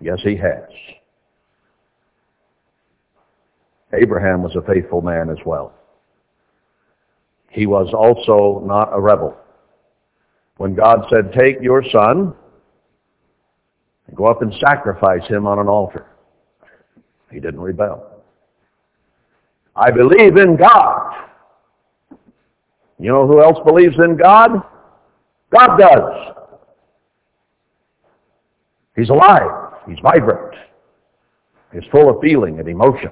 [0.01, 0.63] Yes, He has.
[3.93, 5.73] Abraham was a faithful man as well.
[7.51, 9.35] He was also not a rebel.
[10.57, 12.33] When God said, take your son
[14.07, 16.05] and go up and sacrifice him on an altar,
[17.31, 18.18] he didn't rebel.
[19.79, 21.15] I believe in God.
[22.99, 24.61] You know who else believes in God?
[25.57, 26.35] God does.
[28.97, 29.73] He's alive.
[29.87, 30.53] He's vibrant.
[31.71, 33.11] He's full of feeling and emotion.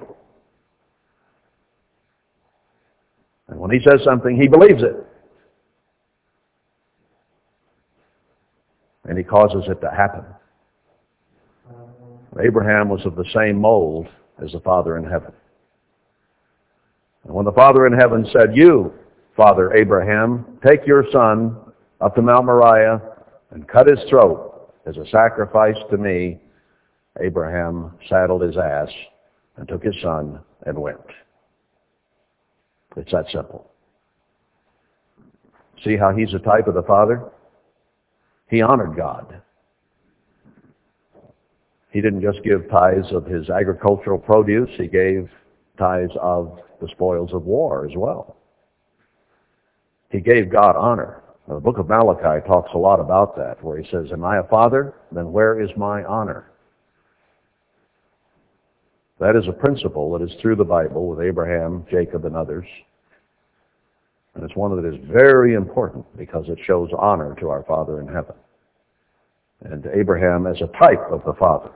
[3.48, 4.94] And when he says something, he believes it.
[9.04, 10.24] And he causes it to happen.
[12.38, 14.06] Abraham was of the same mold
[14.44, 15.32] as the Father in heaven.
[17.28, 18.92] And when the Father in heaven said, you,
[19.36, 21.56] Father Abraham, take your son
[22.00, 23.00] up to Mount Moriah
[23.50, 26.40] and cut his throat as a sacrifice to me,
[27.20, 28.88] Abraham saddled his ass
[29.58, 30.98] and took his son and went.
[32.96, 33.70] It's that simple.
[35.84, 37.30] See how he's a type of the Father?
[38.48, 39.42] He honored God.
[41.90, 45.28] He didn't just give tithes of his agricultural produce, he gave
[45.78, 48.36] tithes of the spoils of war as well.
[50.10, 51.22] He gave God honor.
[51.48, 54.44] The book of Malachi talks a lot about that, where he says, Am I a
[54.44, 54.94] father?
[55.12, 56.50] Then where is my honor?
[59.18, 62.66] That is a principle that is through the Bible with Abraham, Jacob, and others.
[64.34, 68.06] And it's one that is very important because it shows honor to our Father in
[68.06, 68.36] heaven.
[69.62, 71.72] And Abraham, as a type of the Father,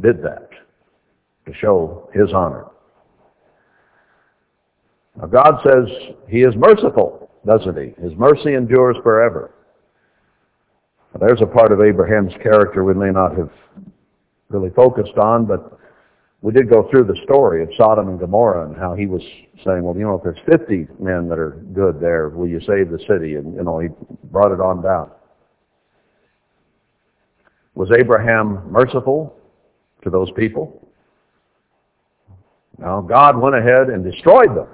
[0.00, 0.50] did that
[1.46, 2.66] to show his honor.
[5.18, 8.02] Now God says he is merciful, doesn't he?
[8.02, 9.52] His mercy endures forever.
[11.14, 13.50] Now, there's a part of Abraham's character we may not have
[14.50, 15.78] really focused on, but
[16.40, 19.22] we did go through the story of Sodom and Gomorrah and how he was
[19.64, 22.90] saying, well, you know, if there's 50 men that are good there, will you save
[22.90, 23.34] the city?
[23.34, 23.88] And, you know, he
[24.24, 25.10] brought it on down.
[27.74, 29.36] Was Abraham merciful
[30.04, 30.88] to those people?
[32.78, 34.68] Now, God went ahead and destroyed them.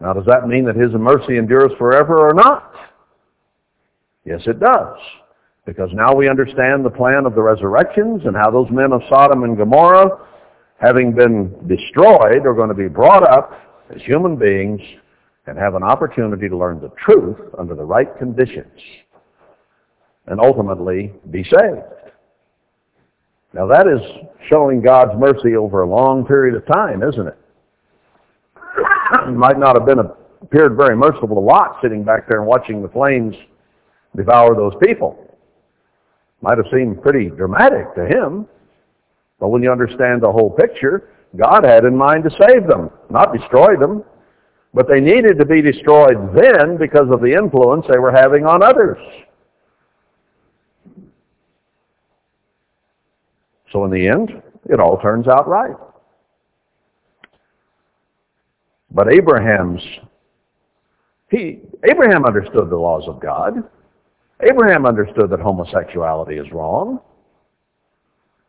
[0.00, 2.72] Now, does that mean that his mercy endures forever or not?
[4.24, 4.98] Yes, it does.
[5.64, 9.44] Because now we understand the plan of the resurrections and how those men of Sodom
[9.44, 10.18] and Gomorrah,
[10.78, 13.58] having been destroyed, are going to be brought up
[13.94, 14.80] as human beings
[15.46, 18.80] and have an opportunity to learn the truth under the right conditions
[20.26, 21.82] and ultimately be saved.
[23.52, 24.00] Now that is
[24.50, 27.38] showing God's mercy over a long period of time, isn't it?
[29.36, 30.00] might not have been
[30.42, 33.34] appeared very merciful to Lot sitting back there and watching the flames
[34.14, 35.22] devour those people.
[36.40, 38.46] Might have seemed pretty dramatic to him.
[39.38, 43.36] But when you understand the whole picture, God had in mind to save them, not
[43.36, 44.04] destroy them.
[44.72, 48.62] But they needed to be destroyed then because of the influence they were having on
[48.62, 48.98] others.
[53.72, 55.76] So in the end, it all turns out right.
[58.96, 59.82] But Abraham's,
[61.28, 63.62] he, Abraham understood the laws of God.
[64.40, 67.00] Abraham understood that homosexuality is wrong.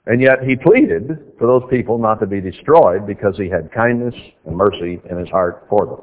[0.06, 4.16] And yet he pleaded for those people not to be destroyed because he had kindness
[4.46, 6.02] and mercy in his heart for them.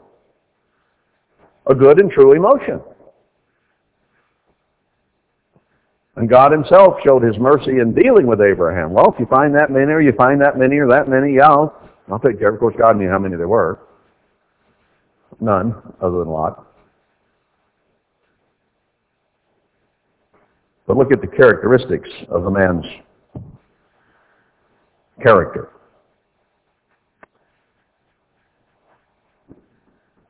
[1.67, 2.83] A good and true emotion.
[6.17, 8.93] And God himself showed his mercy in dealing with Abraham.
[8.93, 11.49] Well, if you find that many or you find that many or that many, yeah,
[11.49, 11.75] I'll,
[12.13, 12.53] I'll take care.
[12.53, 13.81] Of course, God knew how many there were.
[15.41, 16.67] None, other than Lot.
[20.87, 22.85] But look at the characteristics of the man's
[25.23, 25.71] character.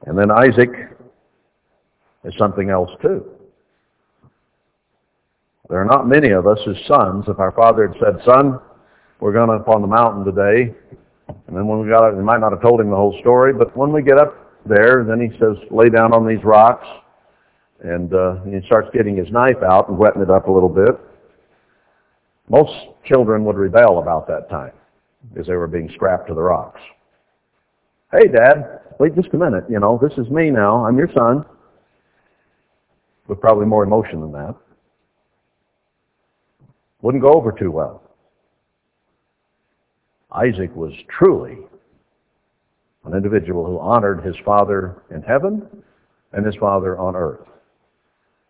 [0.07, 0.71] And then Isaac
[2.25, 3.25] is something else too.
[5.71, 7.25] There are not many of us as sons.
[7.27, 8.61] If our father had said, son,
[9.21, 10.75] we're going up on the mountain today,
[11.47, 13.55] and then when we got up, we might not have told him the whole story,
[13.55, 16.87] but when we get up there, then he says, lay down on these rocks,
[17.81, 20.99] and uh, he starts getting his knife out and wetting it up a little bit.
[22.49, 22.73] Most
[23.05, 24.73] children would rebel about that time
[25.39, 26.81] as they were being strapped to the rocks.
[28.13, 29.65] Hey, Dad, wait just a minute.
[29.69, 30.85] You know, this is me now.
[30.85, 31.45] I'm your son.
[33.27, 34.55] With probably more emotion than that.
[37.03, 38.03] Wouldn't go over too well.
[40.33, 41.59] Isaac was truly
[43.05, 45.67] an individual who honored his father in heaven
[46.33, 47.47] and his father on earth.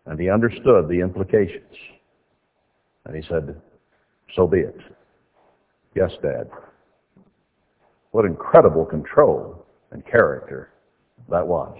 [0.05, 1.73] And he understood the implications.
[3.05, 3.59] And he said,
[4.35, 4.77] so be it.
[5.93, 6.49] Yes, Dad.
[8.11, 10.71] What incredible control and character
[11.29, 11.77] that was.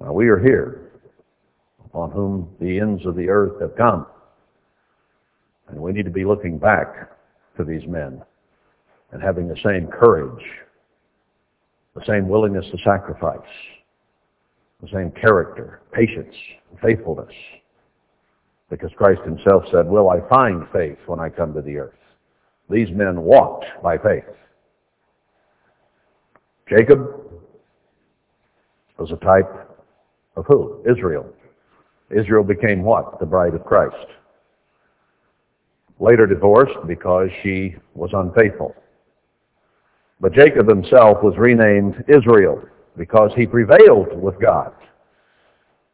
[0.00, 0.92] Now we are here
[1.84, 4.06] upon whom the ends of the earth have come.
[5.68, 7.10] And we need to be looking back
[7.56, 8.22] to these men
[9.12, 10.44] and having the same courage,
[11.94, 13.38] the same willingness to sacrifice,
[14.82, 16.34] the same character, patience,
[16.80, 17.34] faithfulness
[18.70, 21.94] because Christ himself said, will I find faith when I come to the earth?
[22.70, 24.24] These men walked by faith.
[26.68, 27.00] Jacob
[28.96, 29.50] was a type
[30.36, 30.84] of who?
[30.88, 31.28] Israel.
[32.10, 33.18] Israel became what?
[33.18, 34.06] The bride of Christ.
[35.98, 38.74] Later divorced because she was unfaithful.
[40.20, 42.62] But Jacob himself was renamed Israel
[42.96, 44.72] because he prevailed with God.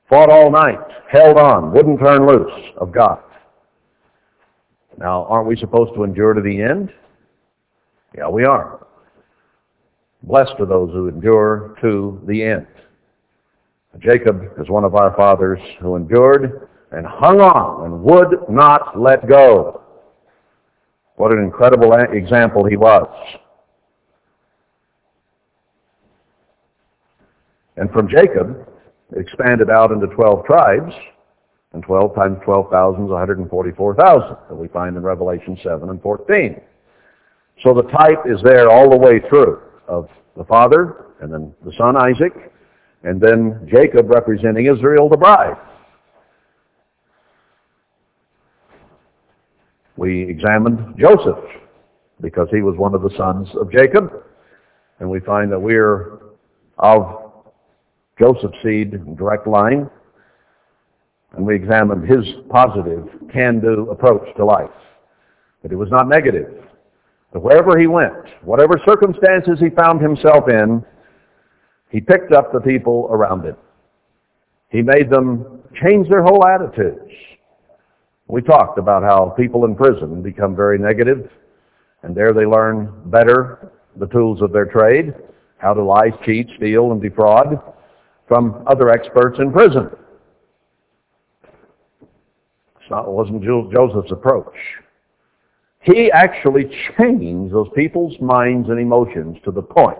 [0.08, 0.78] Fought all night,
[1.10, 3.20] held on, wouldn't turn loose of God.
[4.98, 6.92] Now, aren't we supposed to endure to the end?
[8.16, 8.86] Yeah, we are.
[10.22, 12.66] Blessed are those who endure to the end.
[13.98, 19.28] Jacob is one of our fathers who endured and hung on and would not let
[19.28, 19.82] go.
[21.16, 23.08] What an incredible example he was.
[27.76, 28.68] And from Jacob,
[29.16, 30.92] expanded out into 12 tribes,
[31.72, 36.60] and 12 times 12,000 is 144,000 that we find in Revelation 7 and 14.
[37.62, 41.72] So the type is there all the way through of the father, and then the
[41.78, 42.32] son Isaac,
[43.02, 45.56] and then Jacob representing Israel, the bride.
[49.96, 51.44] We examined Joseph
[52.20, 54.24] because he was one of the sons of Jacob,
[54.98, 56.20] and we find that we're
[56.78, 57.25] of
[58.18, 59.90] Joseph's seed direct line,
[61.32, 64.70] and we examined his positive, can-do approach to life.
[65.62, 66.62] But it was not negative.
[67.32, 70.82] Wherever he went, whatever circumstances he found himself in,
[71.90, 73.56] he picked up the people around him.
[74.70, 77.12] He made them change their whole attitudes.
[78.28, 81.30] We talked about how people in prison become very negative,
[82.02, 85.12] and there they learn better the tools of their trade,
[85.58, 87.60] how to lie, cheat, steal, and defraud
[88.28, 89.90] from other experts in prison.
[92.88, 94.54] It wasn't Joseph's approach.
[95.80, 99.98] He actually changed those people's minds and emotions to the point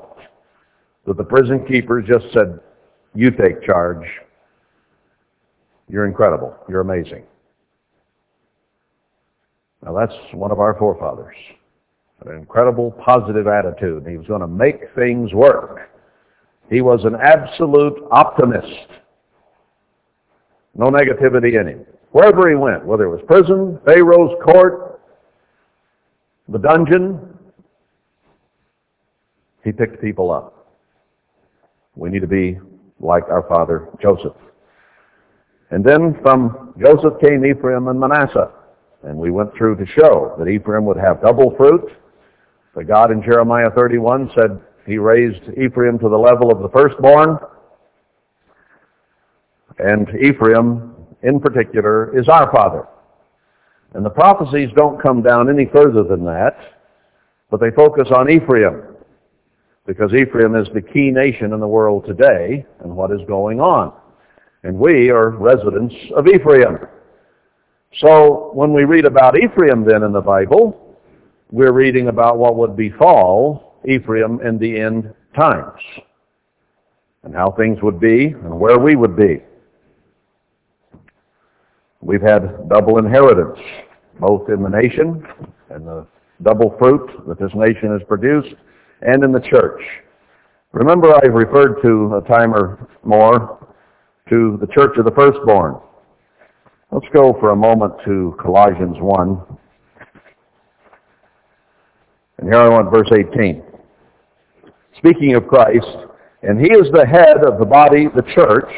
[1.06, 2.58] that the prison keepers just said,
[3.14, 4.04] you take charge.
[5.88, 6.54] You're incredible.
[6.68, 7.24] You're amazing.
[9.84, 11.36] Now that's one of our forefathers.
[12.24, 14.06] An incredible positive attitude.
[14.08, 15.90] He was going to make things work.
[16.70, 18.88] He was an absolute optimist.
[20.74, 21.86] No negativity in him.
[22.10, 25.00] Wherever he went, whether it was prison, Pharaoh's court,
[26.48, 27.36] the dungeon,
[29.64, 30.68] He picked people up.
[31.96, 32.58] We need to be
[33.00, 34.36] like our father Joseph.
[35.70, 38.52] And then from Joseph came Ephraim and Manasseh.
[39.02, 41.90] And we went through to show that Ephraim would have double fruit.
[42.76, 47.38] But God in Jeremiah 31 said he raised Ephraim to the level of the firstborn.
[49.78, 52.86] And Ephraim, in particular, is our father.
[53.94, 56.56] And the prophecies don't come down any further than that,
[57.50, 58.82] but they focus on Ephraim,
[59.86, 63.92] because Ephraim is the key nation in the world today and what is going on.
[64.62, 66.78] And we are residents of Ephraim.
[68.00, 70.96] So when we read about Ephraim then in the Bible,
[71.50, 75.80] we're reading about what would befall Ephraim in the end times
[77.22, 79.42] and how things would be and where we would be.
[82.00, 83.58] We've had double inheritance,
[84.20, 85.26] both in the nation
[85.70, 86.06] and the
[86.42, 88.54] double fruit that this nation has produced,
[89.02, 89.80] and in the church.
[90.72, 93.66] Remember I referred to a time or more
[94.28, 95.80] to the church of the firstborn.
[96.92, 99.58] Let's go for a moment to Colossians 1.
[102.38, 103.62] And here I want verse 18.
[104.98, 105.86] Speaking of Christ,
[106.42, 108.70] and he is the head of the body, the church,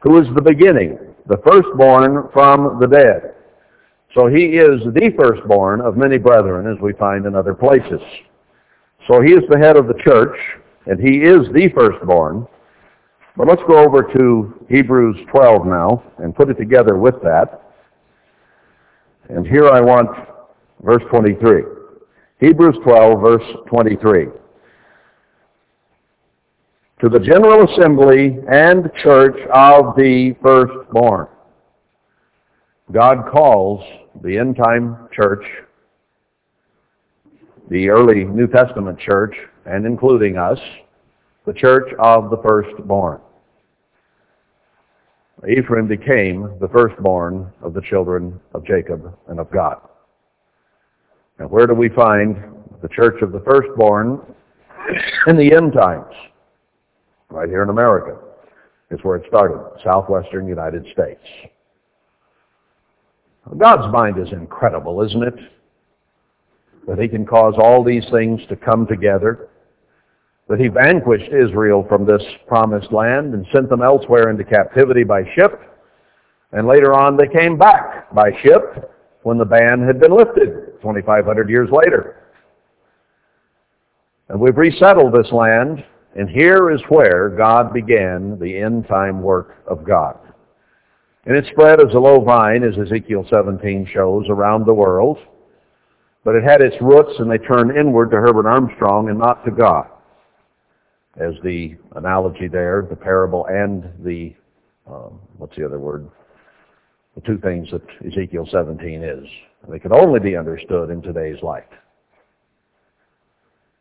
[0.00, 3.34] who is the beginning, the firstborn from the dead.
[4.14, 8.00] So he is the firstborn of many brethren, as we find in other places.
[9.06, 10.36] So he is the head of the church,
[10.86, 12.46] and he is the firstborn.
[13.36, 17.62] But let's go over to Hebrews 12 now and put it together with that.
[19.28, 20.08] And here I want
[20.82, 21.62] verse 23.
[22.40, 24.28] Hebrews 12, verse 23.
[27.00, 31.26] To the general assembly and church of the firstborn.
[32.90, 33.84] God calls
[34.22, 35.44] the end time church,
[37.68, 39.36] the early New Testament church,
[39.66, 40.58] and including us,
[41.44, 43.20] the church of the firstborn.
[45.46, 49.76] Ephraim became the firstborn of the children of Jacob and of God.
[51.38, 52.36] Now where do we find
[52.80, 54.18] the church of the firstborn
[55.26, 56.14] in the end times?
[57.30, 58.18] Right here in America
[58.90, 61.20] is where it started, southwestern United States.
[63.58, 65.34] God's mind is incredible, isn't it?
[66.88, 69.48] That he can cause all these things to come together.
[70.48, 75.22] That he vanquished Israel from this promised land and sent them elsewhere into captivity by
[75.34, 75.60] ship.
[76.52, 81.50] And later on they came back by ship when the ban had been lifted 2,500
[81.50, 82.22] years later.
[84.28, 85.84] And we've resettled this land,
[86.16, 90.18] and here is where God began the end time work of God.
[91.26, 95.18] And it spread as a low vine, as Ezekiel 17 shows, around the world.
[96.24, 99.50] But it had its roots and they turned inward to Herbert Armstrong and not to
[99.50, 99.88] God.
[101.16, 104.34] As the analogy there, the parable and the,
[104.86, 106.08] um, what's the other word?
[107.14, 109.26] The two things that Ezekiel 17 is.
[109.68, 111.68] They could only be understood in today's light.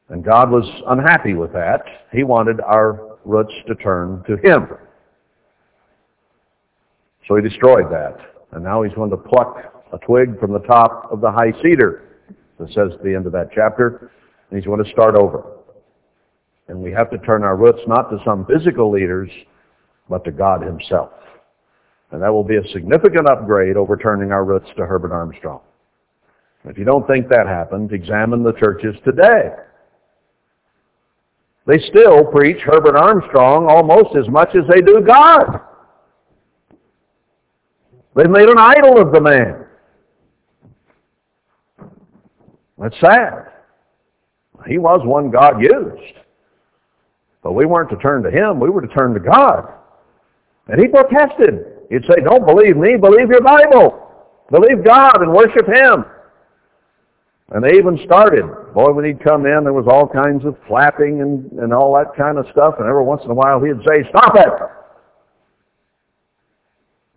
[0.09, 1.83] And God was unhappy with that.
[2.11, 4.67] He wanted our roots to turn to Him.
[7.27, 8.17] So he destroyed that.
[8.51, 9.57] And now he's going to pluck
[9.91, 12.03] a twig from the top of the high cedar,
[12.59, 14.11] that says at the end of that chapter,
[14.49, 15.43] and he's going to start over.
[16.67, 19.29] And we have to turn our roots not to some physical leaders,
[20.09, 21.11] but to God himself.
[22.11, 25.61] And that will be a significant upgrade over turning our roots to Herbert Armstrong.
[26.63, 29.51] If you don't think that happened, examine the churches today.
[31.65, 35.61] They still preach Herbert Armstrong almost as much as they do God.
[38.15, 39.65] They've made an idol of the man.
[42.77, 43.51] That's sad.
[44.67, 46.13] He was one God used.
[47.41, 49.71] But we weren't to turn to him, we were to turn to God.
[50.67, 51.65] And he protested.
[51.89, 54.01] He'd say, don't believe me, believe your Bible.
[54.49, 56.05] Believe God and worship him.
[57.51, 58.43] And they even started.
[58.73, 62.15] Boy, when he'd come in, there was all kinds of flapping and, and all that
[62.17, 62.75] kind of stuff.
[62.79, 64.49] And every once in a while he'd say, stop it!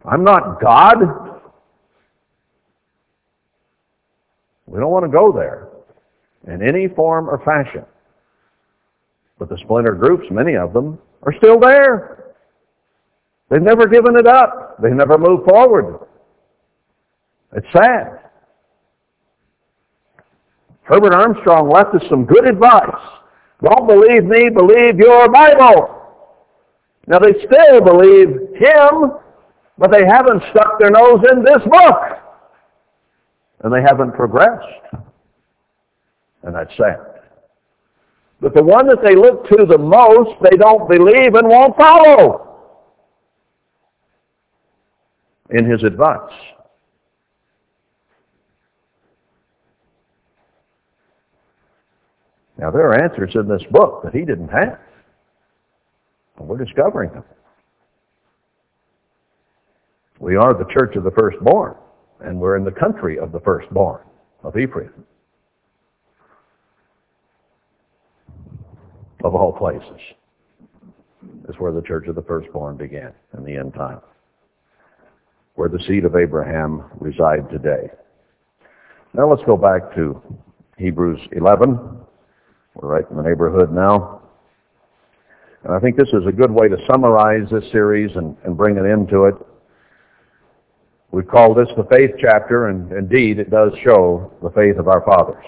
[0.05, 0.99] I'm not God.
[4.67, 5.69] We don't want to go there
[6.47, 7.85] in any form or fashion.
[9.39, 12.35] But the splinter groups, many of them, are still there.
[13.51, 14.77] They've never given it up.
[14.83, 16.07] They've never moved forward.
[17.55, 18.28] It's sad.
[20.89, 23.03] Herbert Armstrong left us some good advice.
[23.63, 25.95] Don't believe me, believe your Bible.
[27.07, 29.19] Now they still believe him
[29.79, 32.01] but they haven't stuck their nose in this book.
[33.63, 34.67] And they haven't progressed.
[36.43, 36.99] And that's sad.
[38.41, 42.45] But the one that they look to the most, they don't believe and won't follow
[45.51, 46.33] in his advice.
[52.59, 54.79] Now there are answers in this book that he didn't have.
[56.39, 57.25] And we're discovering them.
[60.21, 61.77] We are the church of the firstborn,
[62.21, 64.03] and we're in the country of the firstborn
[64.43, 64.93] of Ephraim.
[69.23, 70.01] Of all places
[71.49, 74.01] is where the church of the firstborn began in the end time,
[75.55, 77.91] where the seed of Abraham reside today.
[79.15, 80.21] Now let's go back to
[80.79, 81.79] Hebrews 11.
[82.81, 84.23] We're right in the neighborhood now.
[85.65, 88.79] And I think this is a good way to summarize this series and, and bring
[88.79, 89.35] an end to it.
[91.11, 95.01] We've called this the faith chapter, and indeed it does show the faith of our
[95.05, 95.45] fathers.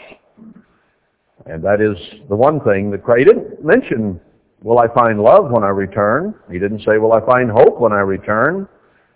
[1.47, 1.97] And that is
[2.29, 4.21] the one thing that Christ, didn't mention,
[4.63, 6.35] will I find love when I return?
[6.51, 8.67] He didn't say, will I find hope when I return?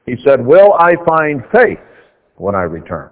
[0.06, 1.78] He said, will I find faith
[2.36, 3.10] when I return?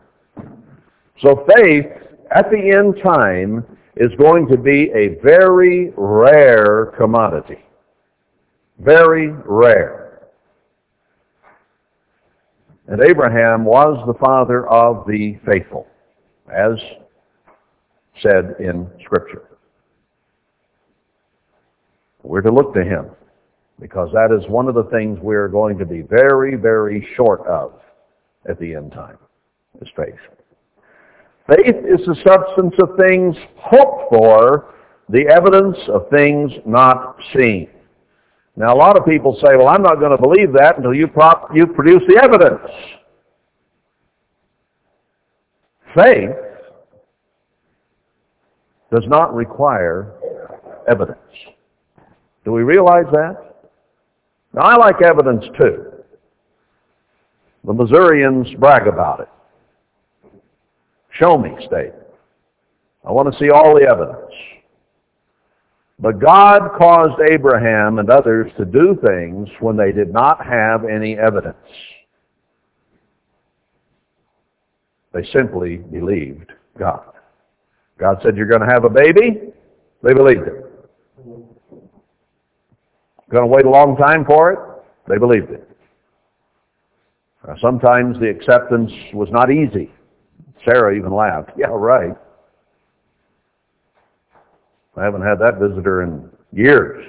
[1.20, 1.86] So faith
[2.30, 3.64] at the end time
[3.96, 7.64] is going to be a very rare commodity.
[8.78, 10.28] Very rare.
[12.88, 15.86] And Abraham was the father of the faithful,
[16.52, 16.72] as
[18.20, 19.44] said in Scripture.
[22.22, 23.06] We're to look to him
[23.80, 27.72] because that is one of the things we're going to be very, very short of
[28.48, 29.18] at the end time,
[29.80, 30.14] is faith.
[31.48, 34.74] Faith is the substance of things hoped for,
[35.08, 37.68] the evidence of things not seen.
[38.56, 41.08] Now a lot of people say, well, I'm not going to believe that until you,
[41.08, 42.60] prop, you produce the evidence.
[45.94, 46.30] Faith
[48.92, 50.12] does not require
[50.88, 51.18] evidence.
[52.44, 53.70] Do we realize that?
[54.52, 55.86] Now I like evidence too.
[57.64, 59.28] The Missourians brag about it.
[61.18, 61.92] Show me state.
[63.04, 64.32] I want to see all the evidence.
[65.98, 71.16] But God caused Abraham and others to do things when they did not have any
[71.16, 71.56] evidence.
[75.12, 77.04] They simply believed God.
[77.98, 79.52] God said, you're going to have a baby.
[80.02, 80.72] They believed it.
[83.30, 84.58] Going to wait a long time for it.
[85.08, 85.68] They believed it.
[87.46, 89.90] Now, sometimes the acceptance was not easy.
[90.64, 91.50] Sarah even laughed.
[91.56, 92.16] Yeah, right.
[94.96, 97.04] I haven't had that visitor in years.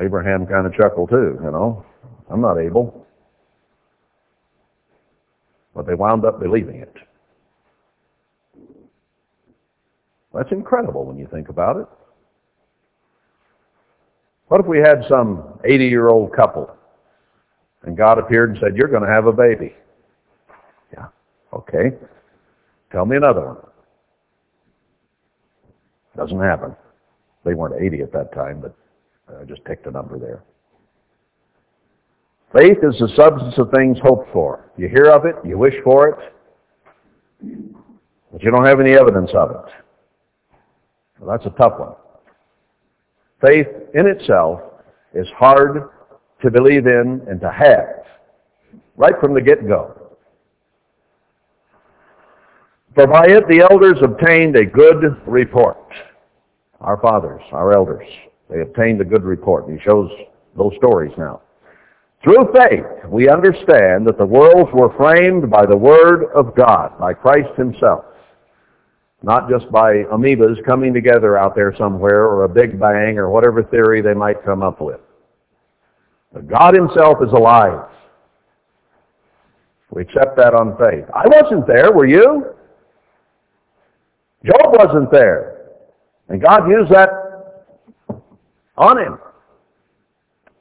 [0.00, 1.84] Abraham kind of chuckled too, you know.
[2.30, 3.06] I'm not able.
[5.74, 6.94] But they wound up believing it.
[10.32, 11.86] That's incredible when you think about it.
[14.48, 16.74] What if we had some 80-year-old couple
[17.82, 19.74] and God appeared and said, you're going to have a baby?
[21.52, 21.92] Okay.
[22.92, 23.56] Tell me another one.
[26.16, 26.74] Doesn't happen.
[27.44, 28.76] They weren't 80 at that time, but
[29.40, 30.42] I just picked a number there.
[32.52, 34.70] Faith is the substance of things hoped for.
[34.76, 36.32] You hear of it, you wish for it,
[38.32, 39.72] but you don't have any evidence of it.
[41.20, 41.94] Well, that's a tough one.
[43.40, 44.60] Faith in itself
[45.14, 45.90] is hard
[46.42, 48.04] to believe in and to have
[48.96, 49.99] right from the get-go.
[52.94, 55.78] For by it the elders obtained a good report.
[56.80, 58.06] Our fathers, our elders,
[58.48, 59.68] they obtained a good report.
[59.68, 60.10] And he shows
[60.56, 61.42] those stories now.
[62.22, 67.14] Through faith, we understand that the worlds were framed by the Word of God, by
[67.14, 68.04] Christ himself.
[69.22, 73.62] Not just by amoebas coming together out there somewhere or a big bang or whatever
[73.62, 75.00] theory they might come up with.
[76.32, 77.88] But God himself is alive.
[79.90, 81.04] We accept that on faith.
[81.14, 82.54] I wasn't there, were you?
[84.44, 85.56] Job wasn't there.
[86.28, 87.08] And God used that
[88.76, 89.18] on him.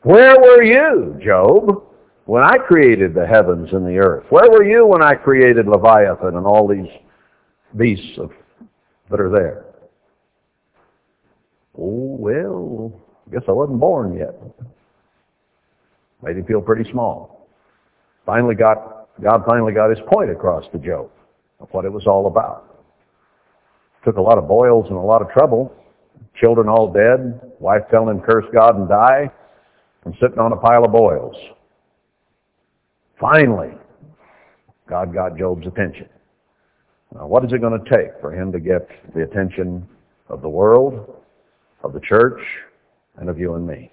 [0.02, 1.84] Where were you, Job,
[2.26, 4.26] when I created the heavens and the earth?
[4.30, 6.90] Where were you when I created Leviathan and all these
[7.78, 8.32] beasts of,
[9.10, 9.66] that are there?
[11.78, 12.94] Oh, well,
[13.28, 14.36] I guess I wasn't born yet.
[16.22, 17.48] Made him feel pretty small.
[18.26, 21.10] Finally got, God finally got his point across to Job
[21.60, 22.69] of what it was all about.
[24.06, 25.74] Took a lot of boils and a lot of trouble.
[26.40, 27.42] Children all dead.
[27.60, 29.30] Wife telling him curse God and die.
[30.06, 31.36] And sitting on a pile of boils.
[33.20, 33.74] Finally,
[34.88, 36.08] God got Job's attention.
[37.14, 39.88] Now, what is it going to take for him to get the attention
[40.30, 41.16] of the world,
[41.84, 42.40] of the church,
[43.18, 43.92] and of you and me.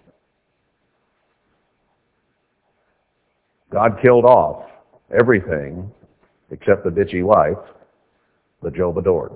[3.72, 4.66] God killed off
[5.18, 5.90] everything
[6.50, 7.58] except the bitchy wife
[8.62, 9.32] that Job adored.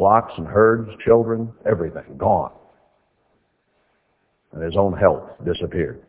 [0.00, 2.52] Flocks and herds, children, everything, gone.
[4.52, 6.00] And his own health disappeared.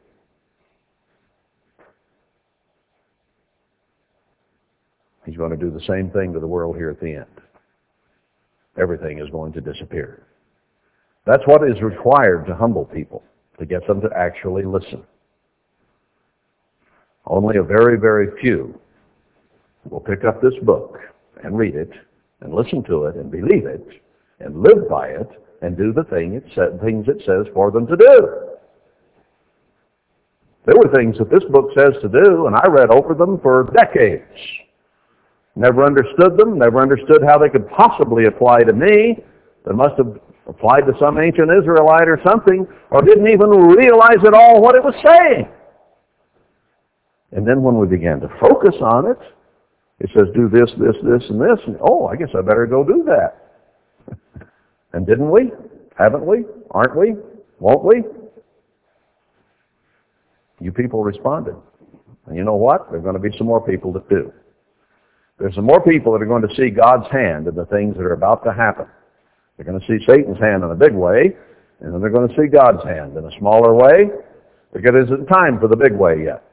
[5.25, 7.41] He's going to do the same thing to the world here at the end.
[8.79, 10.25] Everything is going to disappear.
[11.25, 13.21] That's what is required to humble people,
[13.59, 15.03] to get them to actually listen.
[17.27, 18.79] Only a very, very few
[19.89, 20.97] will pick up this book
[21.43, 21.91] and read it
[22.41, 23.87] and listen to it and believe it
[24.39, 25.29] and live by it
[25.61, 28.47] and do the thing it sa- things it says for them to do.
[30.65, 33.71] There were things that this book says to do, and I read over them for
[33.73, 34.23] decades.
[35.55, 39.17] Never understood them, never understood how they could possibly apply to me.
[39.65, 44.33] They must have applied to some ancient Israelite or something, or didn't even realize at
[44.33, 45.47] all what it was saying.
[47.31, 49.17] And then when we began to focus on it,
[50.01, 52.83] it says do this, this, this, and this, and oh, I guess I better go
[52.83, 54.47] do that.
[54.93, 55.51] and didn't we?
[55.95, 56.43] Haven't we?
[56.71, 57.13] Aren't we?
[57.59, 58.01] Won't we?
[60.59, 61.55] You people responded.
[62.25, 62.89] And you know what?
[62.89, 64.33] There are going to be some more people that do.
[65.37, 68.01] There's some more people that are going to see God's hand in the things that
[68.01, 68.87] are about to happen.
[69.55, 71.35] They're going to see Satan's hand in a big way,
[71.79, 74.09] and then they're going to see God's hand in a smaller way,
[74.73, 76.43] because it isn't time for the big way yet.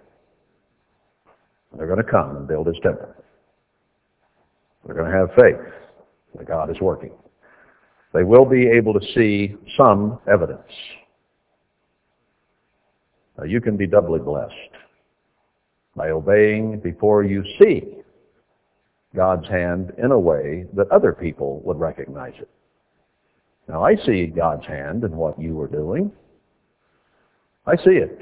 [1.78, 3.14] They're going to come and build his temple.
[4.88, 5.74] They're going to have faith
[6.34, 7.12] that God is working.
[8.14, 10.62] They will be able to see some evidence.
[13.36, 14.54] Now you can be doubly blessed
[15.94, 17.98] by obeying before you see
[19.14, 22.48] God's hand in a way that other people would recognize it.
[23.68, 26.10] Now I see God's hand in what you are doing.
[27.66, 28.18] I see it.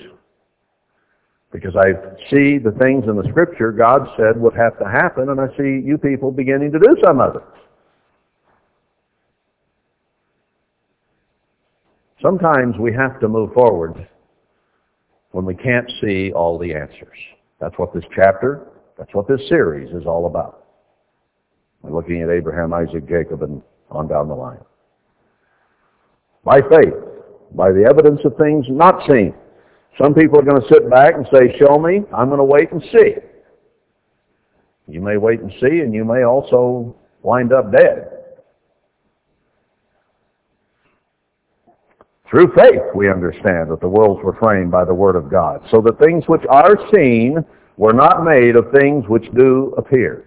[1.56, 1.94] Because I
[2.28, 5.80] see the things in the scripture God said would have to happen, and I see
[5.82, 7.42] you people beginning to do some of it.
[12.20, 14.06] Sometimes we have to move forward
[15.30, 17.16] when we can't see all the answers.
[17.58, 18.66] That's what this chapter,
[18.98, 20.66] that's what this series is all about.
[21.80, 24.60] We're looking at Abraham, Isaac, Jacob, and on down the line.
[26.44, 26.92] By faith,
[27.54, 29.32] by the evidence of things not seen.
[30.00, 32.02] Some people are going to sit back and say, show me.
[32.14, 33.14] I'm going to wait and see.
[34.88, 38.10] You may wait and see, and you may also wind up dead.
[42.30, 45.80] Through faith, we understand that the worlds were framed by the Word of God, so
[45.82, 47.44] that things which are seen
[47.76, 50.24] were not made of things which do appear.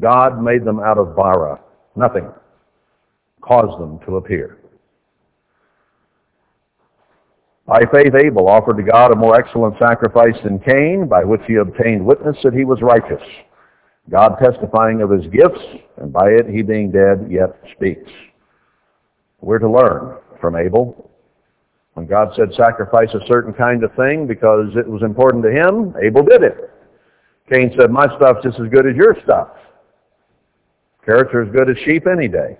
[0.00, 1.60] God made them out of bara,
[1.96, 2.28] nothing,
[3.42, 4.61] caused them to appear.
[7.66, 11.56] By faith Abel offered to God a more excellent sacrifice than Cain, by which he
[11.56, 13.22] obtained witness that he was righteous,
[14.10, 15.62] God testifying of his gifts,
[15.98, 18.10] and by it he being dead yet speaks.
[19.40, 21.10] We're to learn from Abel.
[21.94, 25.94] When God said sacrifice a certain kind of thing because it was important to him,
[26.02, 26.70] Abel did it.
[27.48, 29.48] Cain said, my stuff's just as good as your stuff.
[31.04, 32.56] Carrots are as good as sheep any day.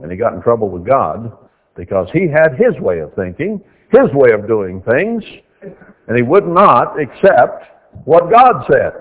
[0.00, 1.32] And he got in trouble with God
[1.76, 3.60] because he had his way of thinking,
[3.90, 5.22] his way of doing things,
[5.62, 7.64] and he would not accept
[8.04, 8.92] what God said.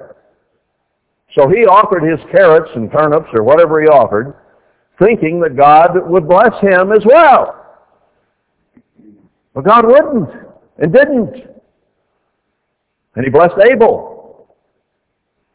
[1.36, 4.36] So he offered his carrots and turnips or whatever he offered,
[5.00, 7.60] thinking that God would bless him as well.
[9.54, 10.30] But God wouldn't
[10.80, 11.36] and didn't.
[13.16, 14.48] And he blessed Abel.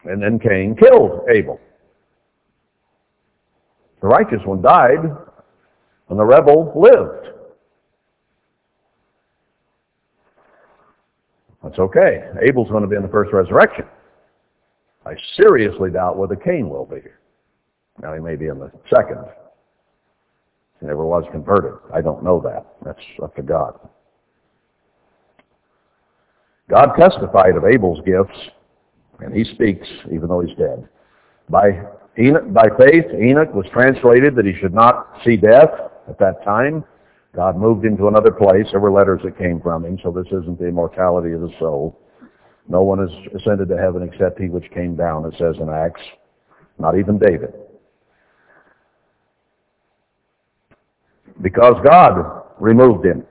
[0.04, 1.60] And then Cain killed Abel.
[4.00, 4.98] The righteous one died
[6.08, 7.28] and the rebel lived.
[11.62, 12.22] That's okay.
[12.42, 13.84] Abel's going to be in the first resurrection.
[15.04, 17.00] I seriously doubt whether Cain will be.
[18.00, 19.24] Now he may be in the second.
[20.80, 21.72] He never was converted.
[21.92, 22.66] I don't know that.
[22.84, 23.78] That's up to God.
[26.70, 28.38] God testified of Abel's gifts,
[29.20, 30.86] and he speaks even though he's dead.
[31.48, 31.82] By,
[32.18, 35.70] Enoch, by faith, Enoch was translated that he should not see death
[36.08, 36.84] at that time.
[37.34, 38.66] God moved him to another place.
[38.70, 41.98] There were letters that came from him, so this isn't the immortality of the soul.
[42.68, 46.02] No one has ascended to heaven except he which came down, it says in Acts.
[46.78, 47.54] Not even David.
[51.42, 53.24] Because God removed him.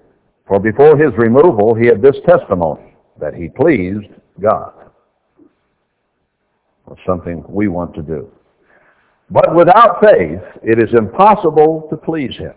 [0.48, 4.08] For before his removal, he had this testimony, that he pleased
[4.42, 4.74] God.
[6.88, 8.32] That's something we want to do.
[9.30, 12.54] But without faith, it is impossible to please him.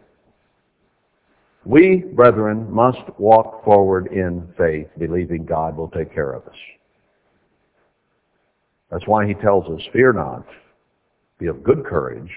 [1.65, 6.57] We, brethren, must walk forward in faith, believing God will take care of us.
[8.91, 10.45] That's why he tells us, fear not,
[11.39, 12.31] be of good courage,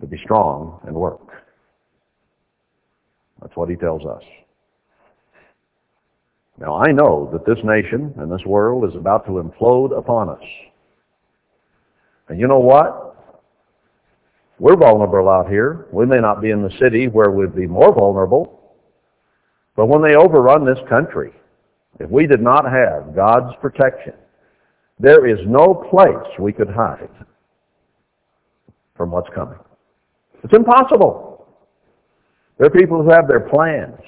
[0.00, 1.20] to be strong and work.
[3.42, 4.22] That's what he tells us.
[6.58, 10.42] Now I know that this nation and this world is about to implode upon us.
[12.28, 13.15] And you know what?
[14.58, 15.86] We're vulnerable out here.
[15.92, 18.74] We may not be in the city where we'd be more vulnerable.
[19.76, 21.32] But when they overrun this country,
[22.00, 24.14] if we did not have God's protection,
[24.98, 27.10] there is no place we could hide
[28.96, 29.58] from what's coming.
[30.42, 31.46] It's impossible.
[32.56, 34.00] There are people who have their plans.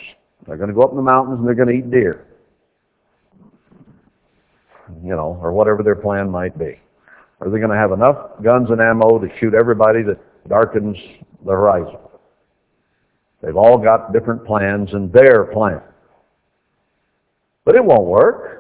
[0.47, 2.27] They're going to go up in the mountains and they're going to eat deer.
[5.05, 6.81] You know, or whatever their plan might be.
[7.41, 10.19] Are they going to have enough guns and ammo to shoot everybody that
[10.49, 10.97] darkens
[11.45, 11.99] the horizon?
[13.43, 15.81] They've all got different plans and their plan.
[17.65, 18.59] But it won't work.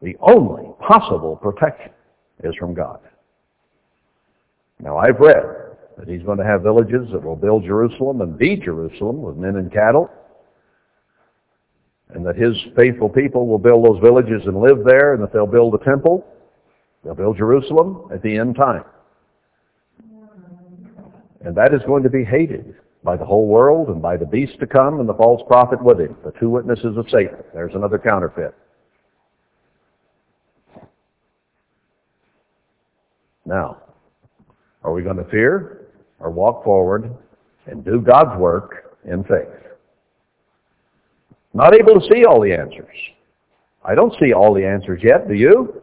[0.00, 1.92] The only possible protection
[2.42, 3.00] is from God.
[4.80, 5.44] Now I've read
[5.96, 9.56] that he's going to have villages that will build Jerusalem and be Jerusalem with men
[9.56, 10.10] and cattle.
[12.10, 15.46] And that his faithful people will build those villages and live there and that they'll
[15.46, 16.26] build a temple.
[17.04, 18.84] They'll build Jerusalem at the end time.
[21.44, 24.58] And that is going to be hated by the whole world and by the beast
[24.60, 27.36] to come and the false prophet with him, the two witnesses of Satan.
[27.52, 28.54] There's another counterfeit.
[33.44, 33.82] Now,
[34.82, 35.88] are we going to fear
[36.18, 37.14] or walk forward
[37.66, 39.48] and do God's work in faith?
[41.52, 42.96] Not able to see all the answers.
[43.84, 45.82] I don't see all the answers yet, do you?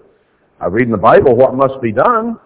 [0.61, 2.39] I read in the Bible what must be done.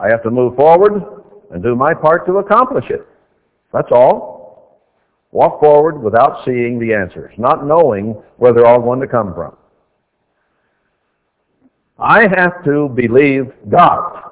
[0.00, 1.02] I have to move forward
[1.50, 3.06] and do my part to accomplish it.
[3.72, 4.80] That's all.
[5.32, 9.54] Walk forward without seeing the answers, not knowing where they're all going to come from.
[11.98, 14.30] I have to believe God.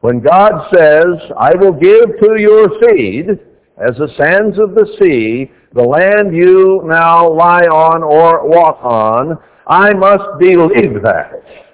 [0.00, 3.30] When God says, I will give to your seed,
[3.78, 9.38] as the sands of the sea, the land you now lie on or walk on,
[9.66, 11.65] I must believe that.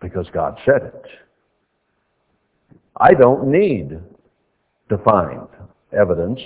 [0.00, 1.04] Because God said it.
[2.96, 3.98] I don't need
[4.88, 5.46] to find
[5.92, 6.40] evidence,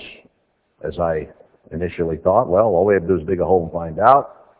[0.83, 1.27] as I
[1.71, 2.47] initially thought.
[2.47, 4.55] Well, all we have to do is dig a hole and find out.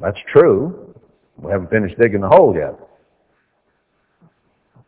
[0.00, 0.94] That's true.
[1.38, 2.74] We haven't finished digging the hole yet.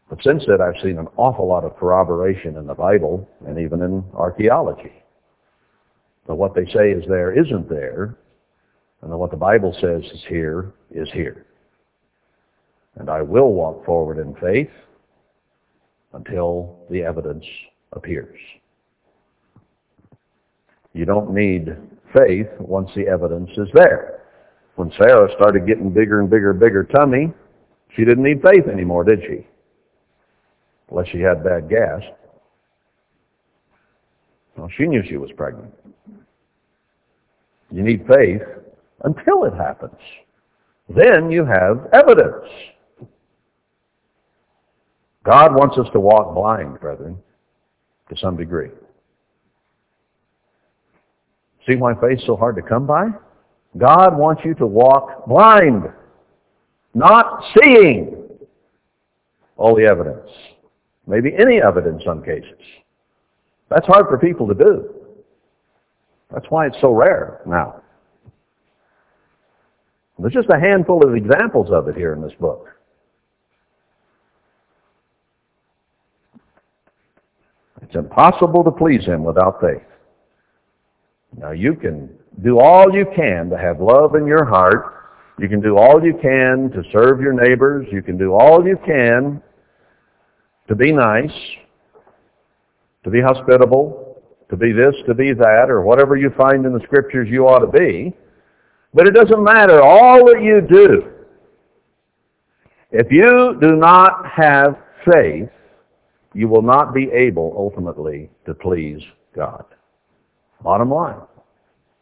[0.09, 3.83] But since then, I've seen an awful lot of corroboration in the Bible and even
[3.83, 4.93] in archaeology.
[6.27, 8.17] That what they say is there isn't there,
[9.03, 11.47] and what the Bible says is here is here.
[12.97, 14.71] And I will walk forward in faith
[16.13, 17.45] until the evidence
[17.93, 18.39] appears.
[20.93, 21.77] You don't need
[22.13, 24.23] faith once the evidence is there.
[24.77, 27.33] When Sarah started getting bigger and bigger, bigger tummy,
[27.97, 29.47] she didn't need faith anymore, did she?
[30.91, 32.03] Unless she had bad gas.
[34.57, 35.73] Well, she knew she was pregnant.
[37.73, 38.43] You need faith
[39.03, 39.99] until it happens.
[40.89, 42.47] Then you have evidence.
[45.25, 47.19] God wants us to walk blind, brethren,
[48.11, 48.71] to some degree.
[51.67, 53.09] See why faith's so hard to come by?
[53.79, 55.85] God wants you to walk blind,
[56.95, 58.29] not seeing
[59.57, 60.29] all the evidence.
[61.07, 62.59] Maybe any evidence in some cases.
[63.71, 64.95] That's hard for people to do.
[66.33, 67.83] That's why it's so rare now.
[70.19, 72.69] There's just a handful of examples of it here in this book.
[77.95, 79.87] It's impossible to please him without faith.
[81.39, 82.11] Now you can
[82.43, 85.13] do all you can to have love in your heart.
[85.39, 87.87] You can do all you can to serve your neighbors.
[87.93, 89.41] You can do all you can
[90.67, 91.31] to be nice,
[93.05, 94.21] to be hospitable,
[94.51, 97.61] to be this, to be that, or whatever you find in the scriptures you ought
[97.61, 98.13] to be.
[98.93, 99.81] But it doesn't matter.
[99.81, 101.13] All that you do,
[102.91, 104.79] if you do not have
[105.09, 105.49] faith,
[106.35, 109.01] you will not be able ultimately to please
[109.35, 109.65] God.
[110.63, 111.21] Bottom line.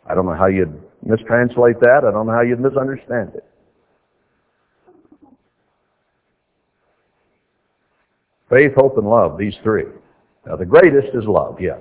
[0.07, 2.03] I don't know how you'd mistranslate that.
[2.07, 3.45] I don't know how you'd misunderstand it.
[8.51, 9.85] Faith, hope, and love, these three.
[10.47, 11.81] Now the greatest is love, yes.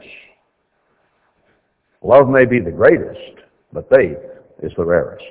[2.01, 3.41] Love may be the greatest,
[3.73, 4.17] but faith
[4.63, 5.25] is the rarest.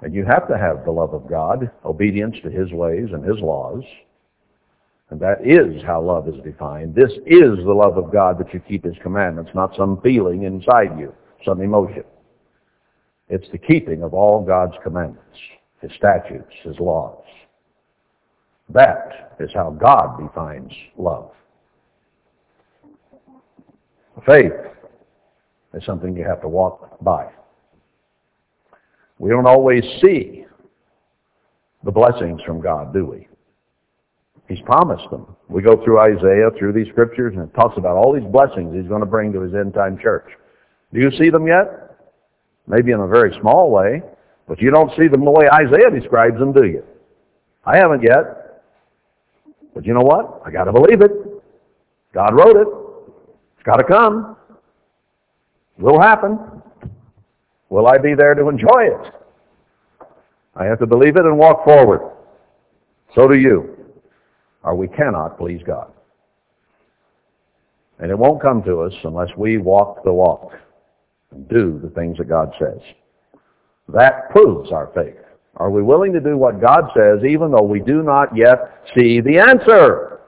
[0.00, 3.40] And you have to have the love of God, obedience to His ways and His
[3.40, 3.82] laws.
[5.10, 6.94] And that is how love is defined.
[6.94, 10.98] This is the love of God that you keep His commandments, not some feeling inside
[10.98, 12.04] you, some emotion.
[13.28, 15.38] It's the keeping of all God's commandments,
[15.80, 17.24] His statutes, His laws.
[18.70, 21.30] That is how God defines love.
[24.26, 24.52] Faith
[25.74, 27.28] is something you have to walk by.
[29.18, 30.46] We don't always see
[31.84, 33.28] the blessings from God, do we?
[34.48, 35.26] He's promised them.
[35.48, 38.88] We go through Isaiah, through these scriptures, and it talks about all these blessings he's
[38.88, 40.30] going to bring to his end-time church.
[40.92, 41.96] Do you see them yet?
[42.66, 44.02] Maybe in a very small way,
[44.46, 46.82] but you don't see them the way Isaiah describes them, do you?
[47.64, 48.62] I haven't yet.
[49.74, 50.42] But you know what?
[50.44, 51.12] I got to believe it.
[52.14, 52.68] God wrote it.
[53.54, 54.36] It's got to come.
[55.78, 56.38] It will happen.
[57.70, 59.12] Will I be there to enjoy it?
[60.56, 62.12] I have to believe it and walk forward.
[63.14, 63.76] So do you.
[64.62, 65.92] Or we cannot please God.
[68.00, 70.52] And it won't come to us unless we walk the walk
[71.32, 72.80] and do the things that God says.
[73.88, 75.16] That proves our faith.
[75.56, 79.20] Are we willing to do what God says even though we do not yet see
[79.20, 80.20] the answer?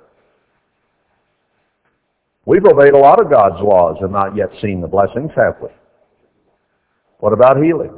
[2.47, 5.69] We've obeyed a lot of God's laws and not yet seen the blessings, have we?
[7.21, 7.93] What about healing?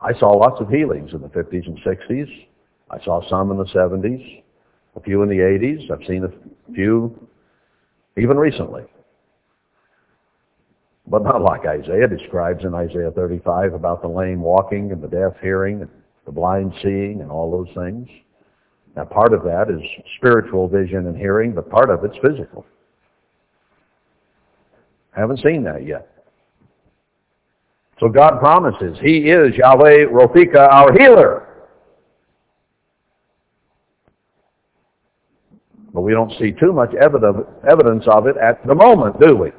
[0.00, 2.46] I saw lots of healings in the 50s and 60s.
[2.90, 4.42] I saw some in the 70s,
[4.96, 5.90] a few in the 80s.
[5.90, 7.28] I've seen a few
[8.16, 8.84] even recently.
[11.06, 15.32] But not like Isaiah describes in Isaiah 35 about the lame walking and the deaf
[15.40, 15.90] hearing and
[16.26, 18.08] the blind seeing and all those things.
[18.96, 19.80] Now part of that is
[20.16, 22.64] spiritual vision and hearing, but part of it's physical.
[25.12, 26.17] Haven't seen that yet.
[28.00, 31.48] So God promises He is Yahweh Rophika, our healer.
[35.92, 39.50] But we don't see too much evidence of it at the moment, do we?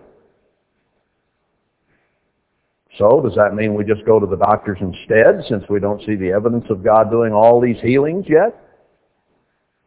[2.98, 6.16] So does that mean we just go to the doctors instead since we don't see
[6.16, 8.56] the evidence of God doing all these healings yet?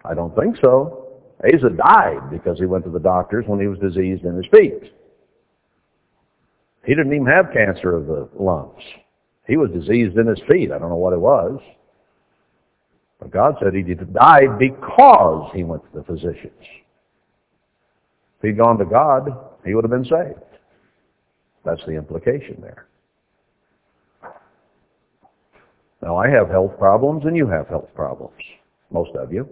[0.05, 1.21] I don't think so.
[1.45, 4.93] Asa died because he went to the doctors when he was diseased in his feet.
[6.85, 8.83] He didn't even have cancer of the lungs.
[9.47, 10.73] He was diseased in his feet.
[10.73, 11.61] I don't know what it was.
[13.21, 16.53] But God said he died because he went to the physicians.
[18.39, 19.29] If he'd gone to God,
[19.65, 20.41] he would have been saved.
[21.65, 22.87] That's the implication there.
[26.03, 28.35] Now, I have health problems and you have health problems.
[28.91, 29.49] Most of you.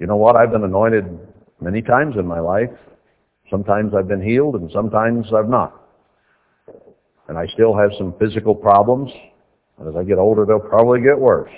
[0.00, 0.34] You know what?
[0.34, 1.04] I've been anointed
[1.60, 2.70] many times in my life
[3.50, 5.82] Sometimes I've been healed and sometimes I've not.
[7.28, 9.10] And I still have some physical problems.
[9.78, 11.52] And as I get older, they'll probably get worse.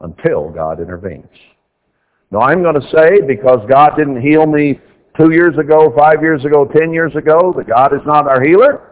[0.00, 1.26] Until God intervenes.
[2.30, 4.80] Now I'm going to say, because God didn't heal me
[5.16, 8.88] two years ago, five years ago, ten years ago, that God is not our healer.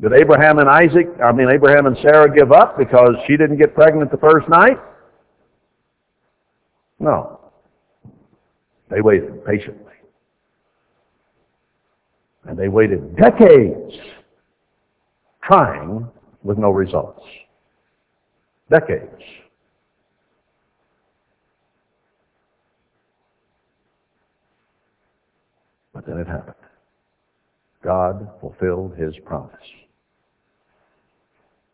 [0.00, 3.74] Did Abraham and Isaac, I mean Abraham and Sarah give up because she didn't get
[3.74, 4.76] pregnant the first night?
[6.98, 7.31] No.
[8.92, 9.92] They waited patiently.
[12.44, 13.94] And they waited decades
[15.42, 16.06] trying
[16.42, 17.22] with no results.
[18.70, 19.22] Decades.
[25.94, 26.56] But then it happened.
[27.82, 29.56] God fulfilled his promise.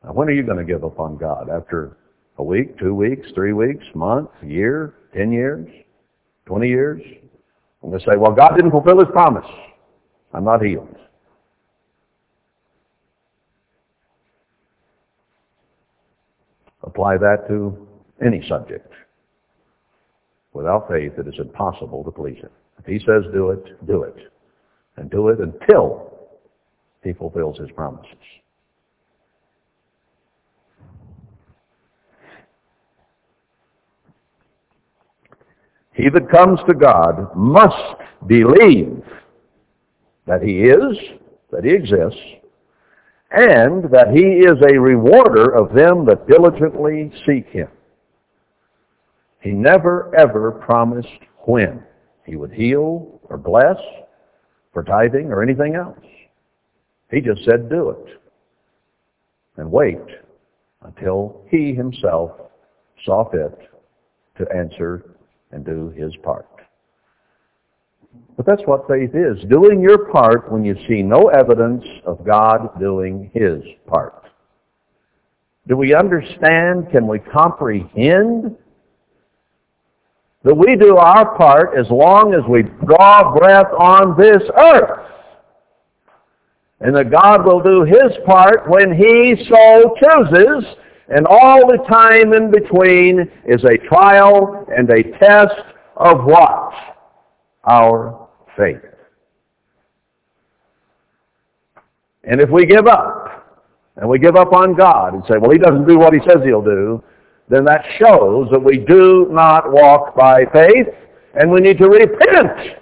[0.04, 1.48] Now when are you going to give up on God?
[1.50, 1.96] After
[2.36, 5.68] a week, two weeks, three weeks, month, year, ten years?
[6.48, 7.02] 20 years,
[7.82, 9.44] and they say, well, God didn't fulfill his promise.
[10.32, 10.96] I'm not healed.
[16.82, 17.86] Apply that to
[18.24, 18.90] any subject.
[20.54, 22.50] Without faith, it is impossible to please him.
[22.78, 24.16] If he says do it, do it.
[24.96, 26.10] And do it until
[27.04, 28.08] he fulfills his promises.
[35.98, 39.02] He that comes to God must believe
[40.28, 40.96] that he is,
[41.50, 42.20] that he exists,
[43.32, 47.66] and that he is a rewarder of them that diligently seek him.
[49.40, 51.08] He never ever promised
[51.46, 51.82] when
[52.24, 53.76] he would heal or bless
[54.72, 55.98] for tithing or anything else.
[57.10, 58.20] He just said do it.
[59.56, 59.98] And wait
[60.82, 62.30] until he himself
[63.04, 63.58] saw fit
[64.36, 65.17] to answer
[65.52, 66.46] and do his part.
[68.36, 72.78] But that's what faith is, doing your part when you see no evidence of God
[72.78, 74.24] doing his part.
[75.66, 76.90] Do we understand?
[76.90, 78.56] Can we comprehend
[80.44, 85.04] that we do our part as long as we draw breath on this earth?
[86.80, 90.64] And that God will do his part when he so chooses,
[91.08, 95.54] and all the time in between is a trial and a test
[95.96, 96.72] of what?
[97.64, 98.80] Our faith.
[102.24, 103.26] And if we give up,
[103.96, 106.36] and we give up on God and say, well, he doesn't do what he says
[106.44, 107.02] he'll do,
[107.48, 110.86] then that shows that we do not walk by faith,
[111.34, 112.76] and we need to repent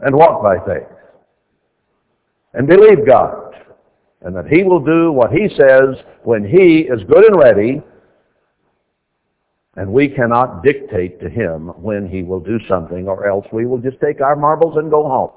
[0.00, 0.86] and walk by faith
[2.54, 3.49] and believe God,
[4.22, 7.82] and that he will do what he says when he is good and ready,
[9.76, 13.78] and we cannot dictate to him when he will do something, or else we will
[13.78, 15.30] just take our marbles and go home.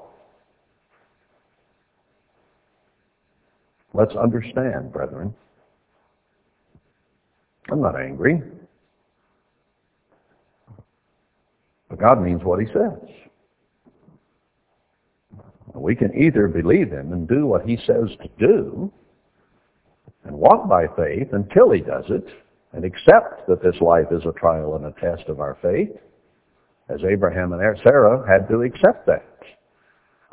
[3.94, 5.34] Let's understand, brethren.
[7.70, 8.42] I'm not angry.
[11.88, 13.23] But God means what he says.
[15.74, 18.92] We can either believe him and do what he says to do
[20.24, 22.26] and walk by faith until he does it
[22.72, 25.90] and accept that this life is a trial and a test of our faith,
[26.88, 29.24] as Abraham and Sarah had to accept that.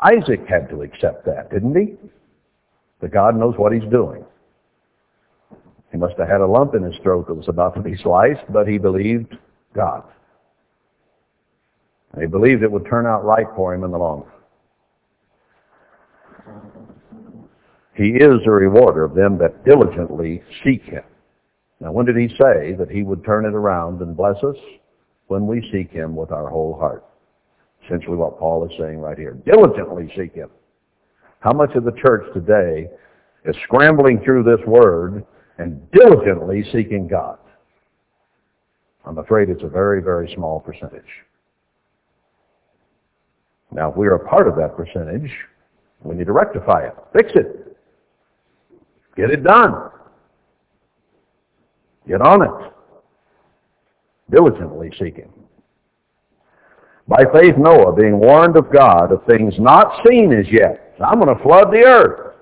[0.03, 1.95] Isaac had to accept that, didn't he?
[3.01, 4.23] That God knows what he's doing.
[5.91, 8.43] He must have had a lump in his throat that was about to be sliced,
[8.49, 9.37] but he believed
[9.75, 10.03] God.
[12.13, 14.40] And he believed it would turn out right for him in the long run.
[17.95, 21.03] He is a rewarder of them that diligently seek him.
[21.79, 24.55] Now when did he say that he would turn it around and bless us?
[25.27, 27.05] When we seek him with our whole heart.
[27.85, 29.33] Essentially what Paul is saying right here.
[29.45, 30.49] Diligently seek him.
[31.39, 32.89] How much of the church today
[33.45, 35.25] is scrambling through this word
[35.57, 37.39] and diligently seeking God?
[39.05, 41.01] I'm afraid it's a very, very small percentage.
[43.71, 45.31] Now, if we are a part of that percentage,
[46.03, 47.77] we need to rectify it, fix it,
[49.15, 49.91] get it done.
[52.07, 52.73] Get on it.
[54.31, 55.31] Diligently seeking.
[57.07, 60.95] By faith Noah, being warned of God of things not seen as yet.
[61.05, 62.35] I'm going to flood the earth.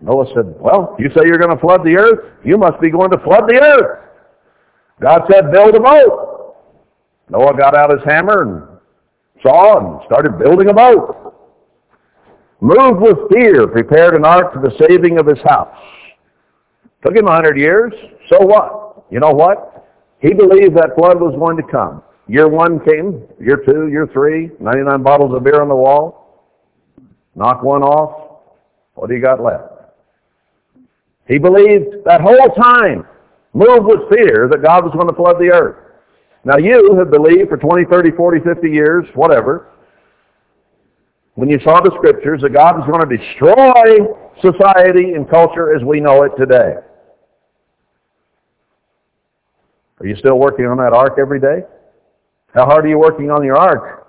[0.00, 2.32] Noah said, well, you say you're going to flood the earth?
[2.44, 4.08] You must be going to flood the earth.
[5.00, 6.56] God said, build a boat.
[7.28, 8.78] Noah got out his hammer and
[9.42, 11.31] saw and started building a boat.
[12.62, 15.76] Moved with fear, prepared an ark for the saving of his house.
[17.04, 17.92] Took him a hundred years.
[18.30, 19.04] So what?
[19.10, 19.84] You know what?
[20.20, 22.04] He believed that flood was going to come.
[22.28, 26.46] Year one came, year two, year three, 99 bottles of beer on the wall.
[27.34, 28.42] Knock one off.
[28.94, 29.64] What do you got left?
[31.26, 33.04] He believed that whole time,
[33.54, 35.96] moved with fear, that God was going to flood the earth.
[36.44, 39.72] Now you have believed for 20, 30, 40, 50 years, whatever,
[41.34, 45.82] when you saw the scriptures that God was going to destroy society and culture as
[45.82, 46.74] we know it today.
[50.00, 51.64] Are you still working on that ark every day?
[52.54, 54.06] How hard are you working on your ark?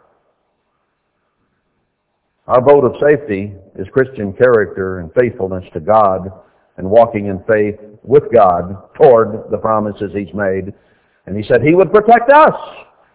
[2.48, 6.30] Our boat of safety is Christian character and faithfulness to God
[6.78, 10.74] and walking in faith with God toward the promises he's made.
[11.26, 12.56] And he said he would protect us,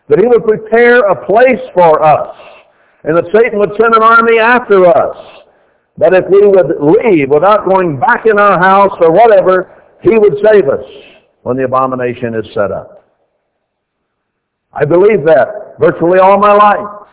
[0.08, 2.34] that he would prepare a place for us,
[3.04, 5.16] and that Satan would send an army after us.
[5.96, 10.34] But if we would leave without going back in our house or whatever, he would
[10.44, 10.84] save us
[11.42, 13.04] when the abomination is set up.
[14.72, 17.08] I believe that virtually all my life.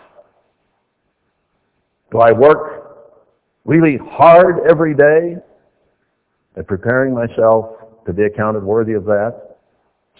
[2.12, 3.07] Do I work
[3.66, 5.38] really hard every day
[6.57, 9.57] at preparing myself to be accounted worthy of that?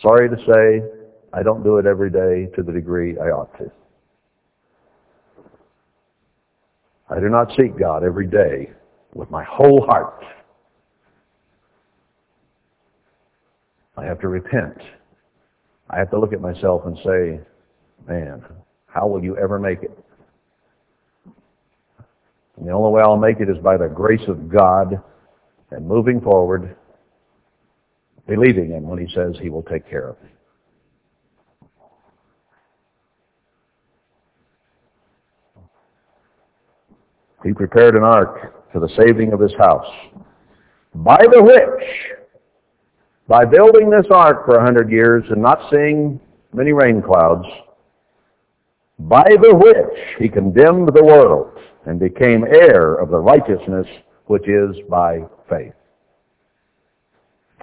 [0.02, 0.82] Sorry to say,
[1.34, 3.72] I don't do it every day to the degree I ought to.
[7.10, 8.72] I do not seek God every day
[9.14, 10.24] with my whole heart.
[13.98, 14.78] I have to repent.
[15.90, 17.40] I have to look at myself and say,
[18.08, 18.44] man,
[18.88, 19.98] how will you ever make it?
[22.58, 25.02] And the only way I'll make it is by the grace of God
[25.72, 26.76] and moving forward,
[28.28, 30.30] believing Him when He says He will take care of me.
[37.46, 39.86] He prepared an ark for the saving of his house,
[40.96, 42.18] by the which
[43.28, 46.20] by building this ark for a hundred years and not seeing
[46.54, 47.46] many rain clouds,
[48.98, 53.88] by the which he condemned the world and became heir of the righteousness
[54.26, 55.74] which is by faith.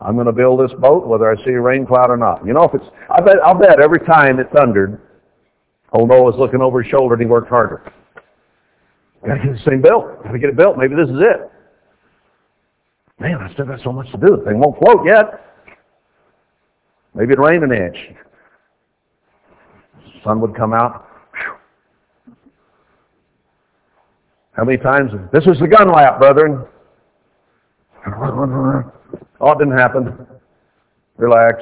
[0.00, 2.46] I'm going to build this boat whether I see a rain cloud or not.
[2.46, 5.00] You know, if it's, I bet, I'll bet every time it thundered,
[5.92, 7.92] old Noah was looking over his shoulder and he worked harder.
[9.26, 10.22] Got to get this thing built.
[10.24, 10.76] Got to get it built.
[10.76, 11.50] Maybe this is it.
[13.20, 14.36] Man, I still got so much to do.
[14.36, 15.46] The thing won't float yet.
[17.14, 17.96] Maybe it'd rain an inch.
[20.24, 21.08] Sun would come out.
[24.52, 25.12] How many times?
[25.32, 26.66] This is the gun lap, brethren.
[29.44, 30.24] Oh, it didn't happen.
[31.16, 31.60] Relax.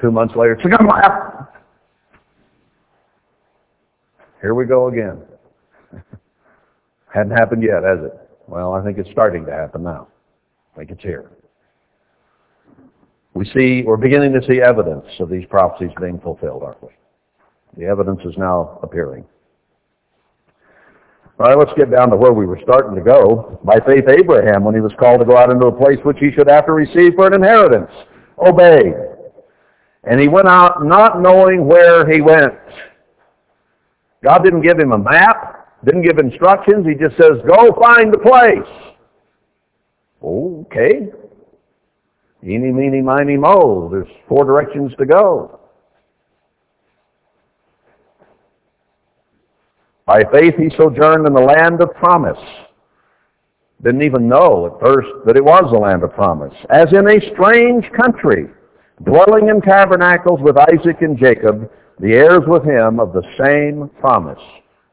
[0.00, 1.52] Two months later, it's a gun lap.
[4.40, 5.20] Here we go again.
[7.12, 8.12] Hadn't happened yet, has it?
[8.46, 10.08] Well, I think it's starting to happen now.
[10.74, 11.30] I think it's here.
[13.34, 16.90] We see, we're beginning to see evidence of these prophecies being fulfilled, aren't we?
[17.76, 19.24] The evidence is now appearing.
[21.38, 23.60] All right, let's get down to where we were starting to go.
[23.62, 26.32] By faith, Abraham, when he was called to go out into a place which he
[26.32, 27.90] should after receive for an inheritance,
[28.44, 28.94] obeyed.
[30.02, 32.54] And he went out not knowing where he went.
[34.24, 36.86] God didn't give him a map, didn't give instructions.
[36.86, 38.94] He just says, go find the place.
[40.22, 41.08] Okay.
[42.42, 43.88] Eeny, meeny, miny, mo.
[43.90, 45.60] There's four directions to go.
[50.06, 52.38] By faith he sojourned in the land of promise.
[53.82, 56.54] Didn't even know at first that it was the land of promise.
[56.70, 58.46] As in a strange country,
[59.04, 64.42] dwelling in tabernacles with Isaac and Jacob, the heirs with him of the same promise.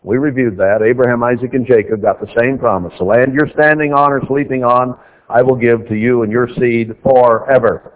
[0.05, 0.83] We reviewed that.
[0.83, 2.93] Abraham, Isaac, and Jacob got the same promise.
[2.99, 4.95] The land you're standing on or sleeping on,
[5.29, 7.91] I will give to you and your seed forever.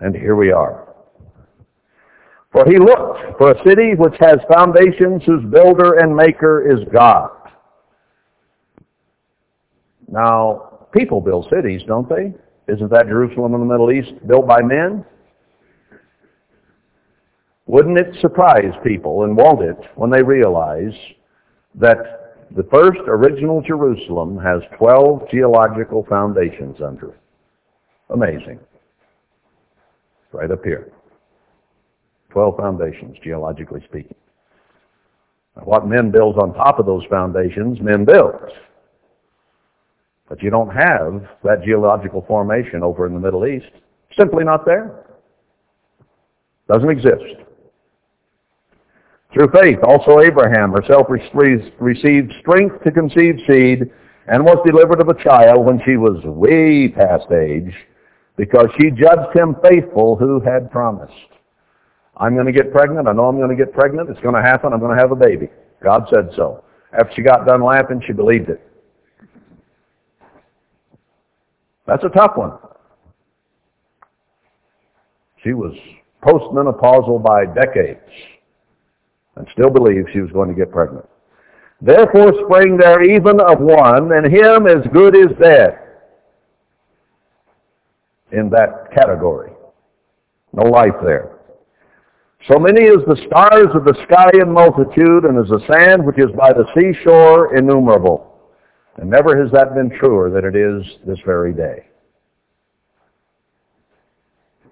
[0.00, 0.94] And here we are.
[2.52, 7.30] For he looked for a city which has foundations, whose builder and maker is God.
[10.06, 12.34] Now, people build cities, don't they?
[12.70, 15.02] Isn't that Jerusalem in the Middle East built by men?
[17.68, 20.94] Wouldn't it surprise people, and won't it, when they realize
[21.74, 27.20] that the first original Jerusalem has 12 geological foundations under it?
[28.08, 28.58] Amazing.
[30.32, 30.90] Right up here.
[32.30, 34.16] Twelve foundations, geologically speaking.
[35.54, 38.34] What men build on top of those foundations, men build.
[40.28, 43.72] But you don't have that geological formation over in the Middle East.
[44.16, 45.04] Simply not there.
[46.68, 47.47] Doesn't exist.
[49.32, 53.90] Through faith, also Abraham herself received strength to conceive seed
[54.26, 57.74] and was delivered of a child when she was way past age
[58.36, 61.12] because she judged him faithful who had promised.
[62.16, 63.06] I'm going to get pregnant.
[63.06, 64.08] I know I'm going to get pregnant.
[64.08, 64.72] It's going to happen.
[64.72, 65.48] I'm going to have a baby.
[65.82, 66.64] God said so.
[66.98, 68.62] After she got done laughing, she believed it.
[71.86, 72.52] That's a tough one.
[75.44, 75.74] She was
[76.22, 78.00] postmenopausal by decades
[79.38, 81.06] and still believed she was going to get pregnant.
[81.80, 85.78] Therefore sprang there even of one, and him as good as dead.
[88.32, 89.52] In that category.
[90.52, 91.36] No life there.
[92.48, 96.18] So many as the stars of the sky in multitude, and as the sand which
[96.18, 98.24] is by the seashore innumerable.
[98.96, 101.86] And never has that been truer than it is this very day.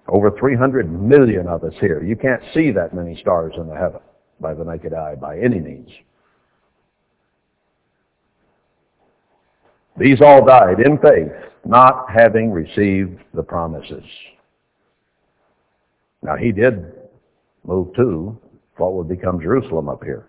[0.09, 2.03] Over 300 million of us here.
[2.03, 4.01] You can't see that many stars in the heaven
[4.41, 5.89] by the naked eye by any means.
[9.99, 11.33] These all died in faith,
[11.65, 14.05] not having received the promises.
[16.23, 16.93] Now he did
[17.65, 18.39] move to
[18.77, 20.29] what would become Jerusalem up here.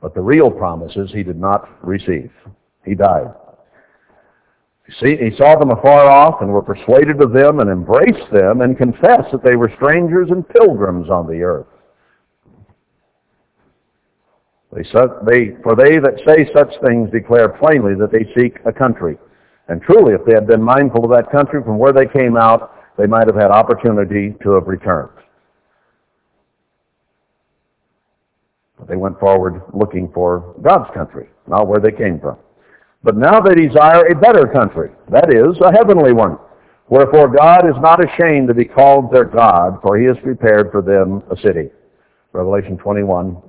[0.00, 2.32] But the real promises he did not receive.
[2.84, 3.32] He died.
[4.98, 8.76] See, he saw them afar off and were persuaded of them and embraced them and
[8.76, 11.66] confessed that they were strangers and pilgrims on the earth.
[14.72, 19.18] They, they, for they that say such things declare plainly that they seek a country.
[19.68, 22.74] And truly, if they had been mindful of that country from where they came out,
[22.96, 25.10] they might have had opportunity to have returned.
[28.78, 32.38] But they went forward looking for God's country, not where they came from.
[33.02, 36.38] But now they desire a better country, that is, a heavenly one.
[36.88, 40.82] Wherefore God is not ashamed to be called their God, for he has prepared for
[40.82, 41.70] them a city.
[42.32, 43.40] Revelation 21,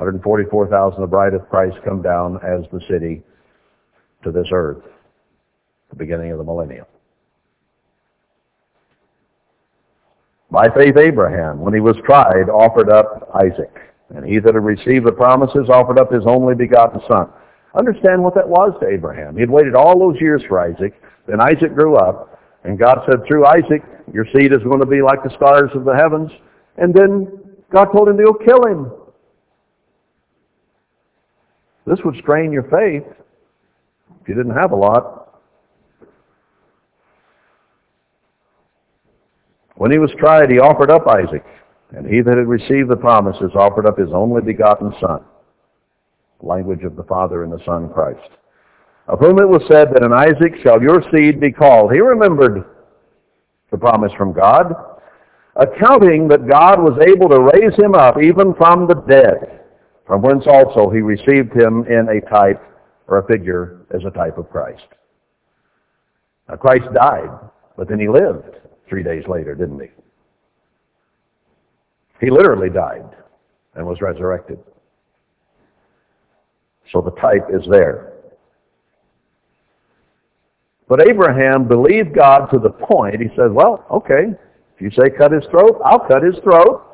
[0.00, 3.22] 144,000 the bride of Christ come down as the city
[4.24, 4.82] to this earth,
[5.90, 6.86] the beginning of the millennium.
[10.50, 13.76] By faith Abraham, when he was tried, offered up Isaac.
[14.08, 17.28] And he that had received the promises offered up his only begotten son.
[17.74, 19.34] Understand what that was to Abraham.
[19.34, 21.00] He had waited all those years for Isaac.
[21.28, 22.40] Then Isaac grew up.
[22.64, 23.82] And God said, through Isaac,
[24.12, 26.30] your seed is going to be like the stars of the heavens.
[26.78, 27.28] And then
[27.70, 28.90] God told him to go kill him.
[31.90, 33.02] This would strain your faith
[34.20, 35.40] if you didn't have a lot.
[39.74, 41.44] When he was tried, he offered up Isaac.
[41.90, 45.24] And he that had received the promises offered up his only begotten son.
[46.42, 48.30] Language of the Father and the Son, Christ.
[49.08, 51.92] Of whom it was said that in Isaac shall your seed be called.
[51.92, 52.66] He remembered
[53.72, 54.72] the promise from God,
[55.56, 59.59] accounting that God was able to raise him up even from the dead,
[60.10, 62.60] from whence also he received him in a type
[63.06, 64.82] or a figure as a type of Christ.
[66.48, 67.30] Now Christ died,
[67.76, 68.56] but then he lived
[68.88, 69.86] three days later, didn't he?
[72.20, 73.08] He literally died
[73.76, 74.58] and was resurrected.
[76.90, 78.14] So the type is there.
[80.88, 84.34] But Abraham believed God to the point, he said, well, okay,
[84.74, 86.89] if you say cut his throat, I'll cut his throat.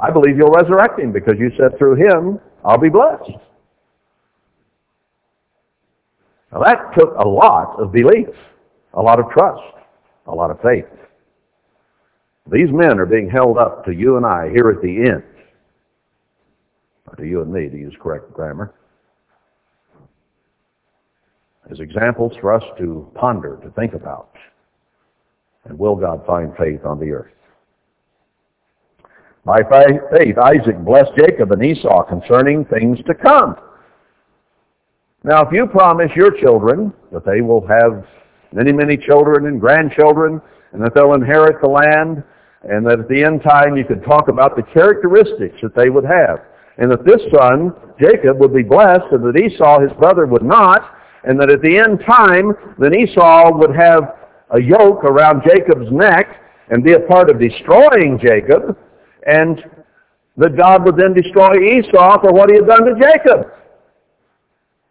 [0.00, 3.30] I believe you'll resurrect him because you said through him, I'll be blessed.
[6.52, 8.28] Now that took a lot of belief,
[8.94, 9.62] a lot of trust,
[10.26, 10.86] a lot of faith.
[12.50, 15.22] These men are being held up to you and I here at the end.
[17.06, 18.74] Or to you and me, to use correct grammar.
[21.70, 24.30] As examples for us to ponder, to think about.
[25.64, 27.32] And will God find faith on the earth?
[29.48, 33.56] By faith, Isaac blessed Jacob and Esau concerning things to come.
[35.24, 38.04] Now, if you promise your children that they will have
[38.52, 40.42] many, many children and grandchildren,
[40.72, 42.22] and that they'll inherit the land,
[42.64, 46.04] and that at the end time you could talk about the characteristics that they would
[46.04, 46.40] have.
[46.76, 50.94] And that this son, Jacob, would be blessed, and that Esau, his brother, would not,
[51.24, 54.14] and that at the end time, then Esau would have
[54.50, 56.36] a yoke around Jacob's neck
[56.68, 58.76] and be a part of destroying Jacob,
[59.28, 59.62] and
[60.38, 63.52] that God would then destroy Esau for what he had done to Jacob.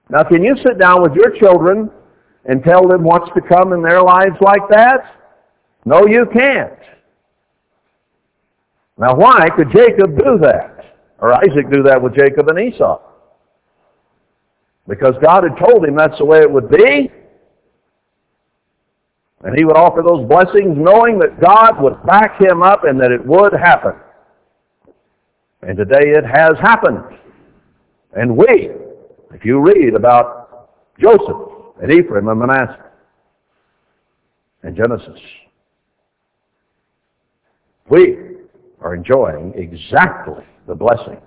[0.09, 1.89] Now, can you sit down with your children
[2.45, 4.99] and tell them what's to come in their lives like that?
[5.85, 6.73] No, you can't.
[8.97, 10.73] Now why could Jacob do that?
[11.19, 12.99] Or Isaac do that with Jacob and Esau?
[14.87, 17.11] Because God had told him that's the way it would be.
[19.43, 23.11] And he would offer those blessings knowing that God would back him up and that
[23.11, 23.93] it would happen.
[25.61, 27.03] And today it has happened.
[28.13, 28.69] And we,
[29.33, 30.69] if you read about
[30.99, 32.91] Joseph and Ephraim and Manasseh
[34.63, 35.19] and Genesis,
[37.89, 38.17] we
[38.81, 41.21] are enjoying exactly the blessings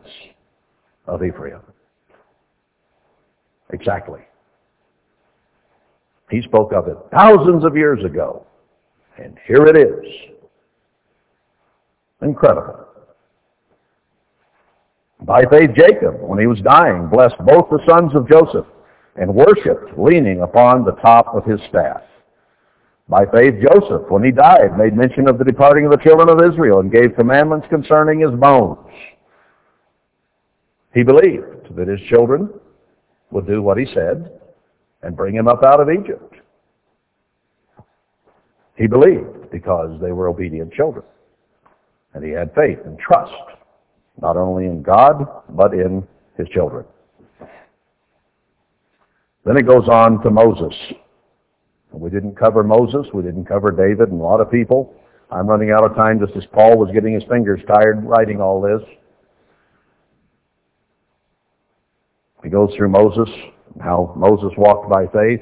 [1.07, 1.61] of Ephraim.
[3.73, 4.21] Exactly.
[6.31, 8.47] He spoke of it thousands of years ago.
[9.19, 10.31] And here it is.
[12.23, 12.87] Incredible.
[15.23, 18.67] By faith, Jacob, when he was dying, blessed both the sons of Joseph
[19.17, 22.01] and worshipped, leaning upon the top of his staff.
[23.09, 26.41] By faith, Joseph, when he died, made mention of the departing of the children of
[26.51, 28.79] Israel and gave commandments concerning his bones.
[30.95, 32.49] He believed that his children
[33.31, 34.41] would do what he said
[35.03, 36.35] and bring him up out of Egypt.
[38.77, 41.05] He believed because they were obedient children.
[42.15, 43.33] And he had faith and trust,
[44.21, 46.07] not only in God, but in
[46.37, 46.85] his children.
[49.45, 50.75] Then it goes on to Moses.
[51.93, 53.07] We didn't cover Moses.
[53.13, 54.95] We didn't cover David and a lot of people.
[55.31, 58.61] I'm running out of time just as Paul was getting his fingers tired writing all
[58.61, 58.81] this.
[62.43, 63.29] He goes through Moses,
[63.81, 65.41] how Moses walked by faith.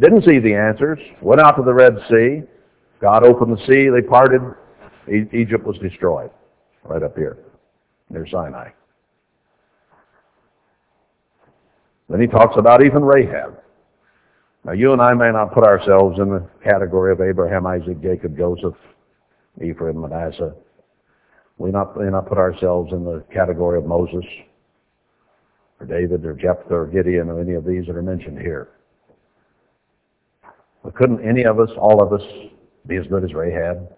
[0.00, 0.98] Didn't see the answers.
[1.20, 2.42] Went out to the Red Sea.
[3.00, 3.88] God opened the sea.
[3.88, 4.40] They parted.
[5.08, 6.30] Egypt was destroyed.
[6.84, 7.38] Right up here
[8.10, 8.70] near Sinai.
[12.08, 13.60] Then he talks about even Rahab.
[14.64, 18.36] Now, you and I may not put ourselves in the category of Abraham, Isaac, Jacob,
[18.36, 18.74] Joseph,
[19.62, 20.54] Ephraim, Manasseh.
[21.58, 24.24] We not, may not put ourselves in the category of Moses,
[25.80, 28.68] or David, or Jephthah, or Gideon, or any of these that are mentioned here.
[30.82, 32.26] But couldn't any of us, all of us,
[32.86, 33.92] be as good as Rahab?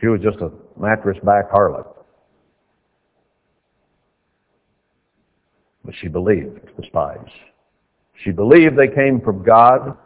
[0.00, 1.86] She was just a mattress back harlot.
[5.84, 7.28] But she believed the spies.
[8.24, 9.96] She believed they came from God.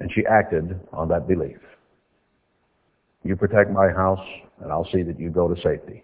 [0.00, 1.58] And she acted on that belief.
[3.22, 4.26] You protect my house,
[4.62, 6.02] and I'll see that you go to safety.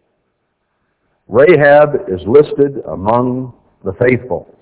[1.28, 3.54] Rahab is listed among
[3.84, 4.55] the faithful.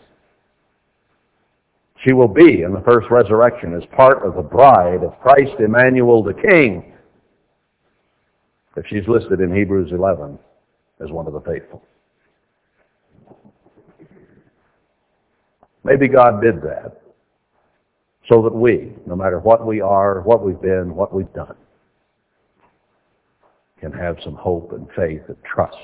[2.05, 6.23] She will be in the first resurrection as part of the bride of Christ Emmanuel
[6.23, 6.93] the King.
[8.77, 10.39] If she's listed in Hebrews 11
[11.03, 11.83] as one of the faithful.
[15.83, 17.01] Maybe God did that
[18.29, 21.57] so that we, no matter what we are, what we've been, what we've done,
[23.81, 25.77] can have some hope and faith and trust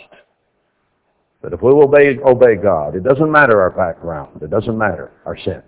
[1.42, 5.12] that if we will obey, obey God, it doesn't matter our background, it doesn't matter
[5.24, 5.62] our sins.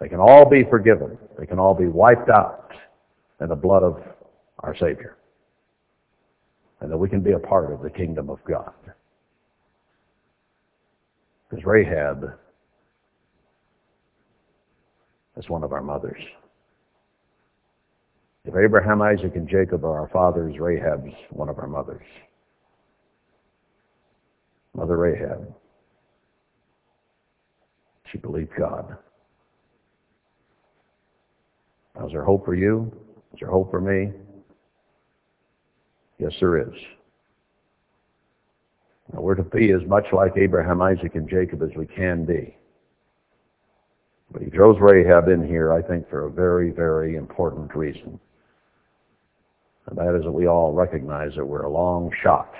[0.00, 1.16] They can all be forgiven.
[1.38, 2.70] They can all be wiped out
[3.40, 4.02] in the blood of
[4.60, 5.16] our Savior.
[6.80, 8.72] And that we can be a part of the kingdom of God.
[11.48, 12.32] Because Rahab
[15.36, 16.20] is one of our mothers.
[18.44, 22.06] If Abraham, Isaac, and Jacob are our fathers, Rahab's one of our mothers.
[24.74, 25.52] Mother Rahab.
[28.12, 28.96] She believed God.
[32.04, 32.92] Is there hope for you?
[33.32, 34.12] Is there hope for me?
[36.18, 36.74] Yes, there is.
[39.12, 42.56] Now, we're to be as much like Abraham, Isaac, and Jacob as we can be.
[44.32, 48.18] But he throws Rahab in here, I think, for a very, very important reason.
[49.86, 52.52] And that is that we all recognize that we're a long shot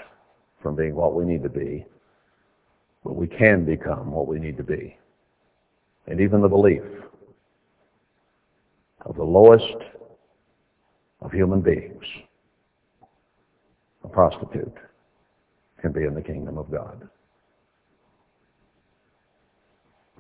[0.63, 1.85] from being what we need to be.
[3.05, 4.97] But we can become what we need to be.
[6.07, 6.83] And even the belief
[9.05, 9.77] of the lowest
[11.21, 12.03] of human beings,
[14.05, 14.77] a prostitute,
[15.81, 17.09] can be in the kingdom of God.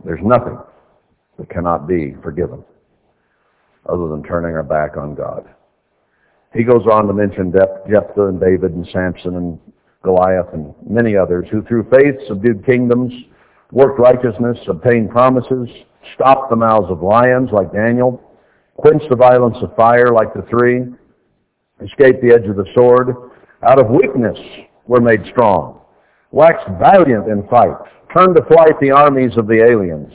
[0.05, 0.59] There's nothing
[1.39, 2.65] that cannot be forgiven
[3.89, 5.48] other than turning our back on God.
[6.55, 9.59] He goes on to mention Jephthah and David and Samson and
[10.03, 13.12] Goliath and many others who through faith subdued kingdoms,
[13.73, 15.69] worked righteousness, obtained promises,
[16.15, 18.23] stopped the mouths of lions like Daniel,
[18.77, 20.85] quenched the violence of fire like the three,
[21.85, 23.15] escaped the edge of the sword,
[23.66, 24.39] out of weakness
[24.86, 25.81] were made strong,
[26.31, 27.77] waxed valiant in fight,
[28.12, 30.12] turned to flight the armies of the aliens.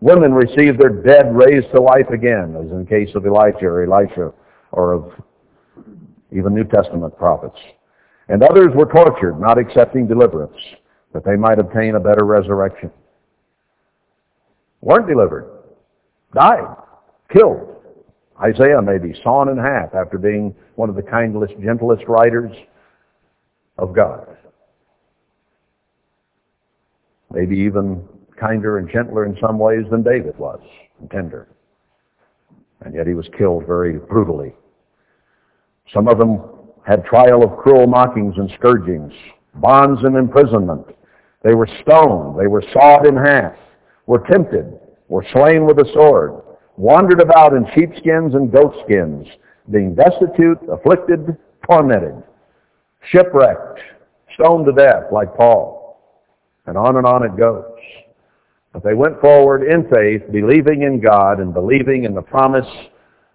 [0.00, 4.32] Women received their dead raised to life again, as in case of Elijah or Elisha,
[4.72, 5.12] or of
[6.30, 7.58] even New Testament prophets.
[8.28, 10.56] And others were tortured, not accepting deliverance,
[11.12, 12.90] that they might obtain a better resurrection.
[14.80, 15.50] Weren't delivered.
[16.34, 16.76] Died.
[17.32, 17.67] Killed.
[18.40, 22.52] Isaiah may be sawn in half after being one of the kindest, gentlest writers
[23.78, 24.36] of God.
[27.32, 28.06] Maybe even
[28.38, 30.60] kinder and gentler in some ways than David was,
[31.00, 31.48] and tender.
[32.80, 34.54] And yet he was killed very brutally.
[35.92, 36.40] Some of them
[36.86, 39.12] had trial of cruel mockings and scourgings,
[39.56, 40.86] bonds and imprisonment.
[41.42, 42.38] They were stoned.
[42.38, 43.54] They were sawed in half,
[44.06, 44.78] were tempted,
[45.08, 46.42] were slain with a sword,
[46.78, 49.26] wandered about in sheepskins and goatskins,
[49.70, 51.36] being destitute, afflicted,
[51.68, 52.22] tormented,
[53.10, 53.80] shipwrecked,
[54.34, 56.00] stoned to death like Paul.
[56.66, 57.64] And on and on it goes.
[58.72, 62.68] But they went forward in faith, believing in God and believing in the promise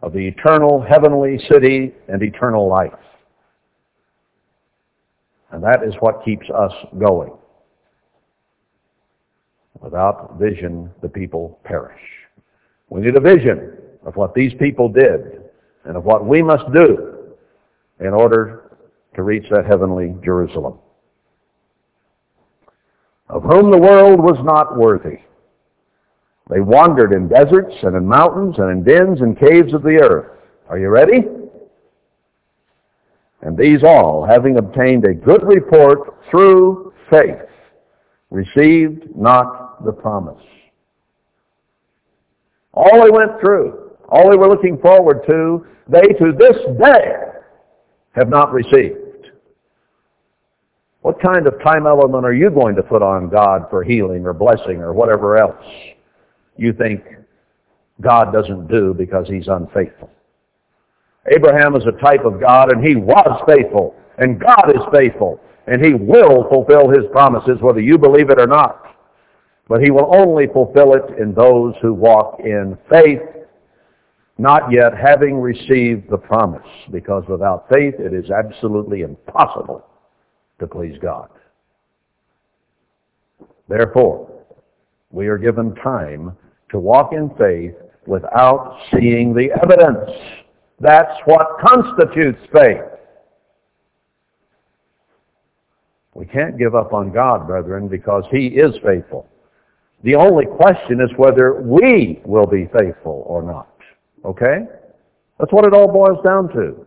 [0.01, 2.93] of the eternal heavenly city and eternal life.
[5.51, 7.33] And that is what keeps us going.
[9.81, 11.99] Without vision, the people perish.
[12.93, 13.75] We need a vision
[14.05, 15.41] of what these people did
[15.85, 17.33] and of what we must do
[17.99, 18.77] in order
[19.15, 20.77] to reach that heavenly Jerusalem.
[23.29, 25.17] Of whom the world was not worthy.
[26.51, 30.39] They wandered in deserts and in mountains and in dens and caves of the earth.
[30.69, 31.23] Are you ready?
[33.41, 37.41] And these all, having obtained a good report through faith,
[38.29, 40.43] received not the promise.
[42.73, 47.13] All they went through, all they were looking forward to, they to this day
[48.13, 48.97] have not received.
[51.01, 54.33] What kind of time element are you going to put on God for healing or
[54.33, 55.65] blessing or whatever else
[56.55, 57.03] you think
[57.99, 60.09] God doesn't do because he's unfaithful?
[61.35, 65.83] Abraham is a type of God and he was faithful and God is faithful and
[65.83, 68.82] he will fulfill his promises whether you believe it or not.
[69.67, 73.21] But he will only fulfill it in those who walk in faith,
[74.37, 79.85] not yet having received the promise, because without faith it is absolutely impossible
[80.59, 81.29] to please God.
[83.69, 84.29] Therefore,
[85.11, 86.35] we are given time
[86.69, 87.75] to walk in faith
[88.05, 90.09] without seeing the evidence.
[90.79, 92.81] That's what constitutes faith.
[96.15, 99.27] We can't give up on God, brethren, because He is faithful.
[100.03, 103.69] The only question is whether we will be faithful or not.
[104.25, 104.59] Okay?
[105.39, 106.85] That's what it all boils down to.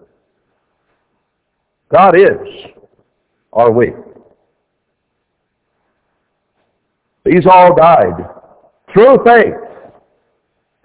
[1.91, 2.71] God is.
[3.53, 3.93] Are we?
[7.25, 8.29] These all died
[8.93, 9.55] through faith,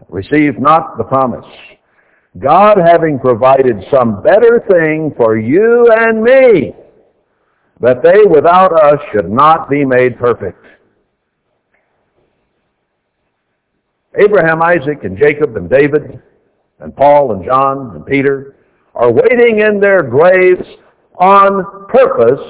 [0.10, 1.46] received not the promise.
[2.40, 6.74] God having provided some better thing for you and me,
[7.82, 10.66] that they without us should not be made perfect.
[14.18, 16.22] Abraham, Isaac, and Jacob, and David,
[16.80, 18.56] and Paul, and John, and Peter
[18.94, 20.68] are waiting in their graves
[21.16, 22.42] on purpose,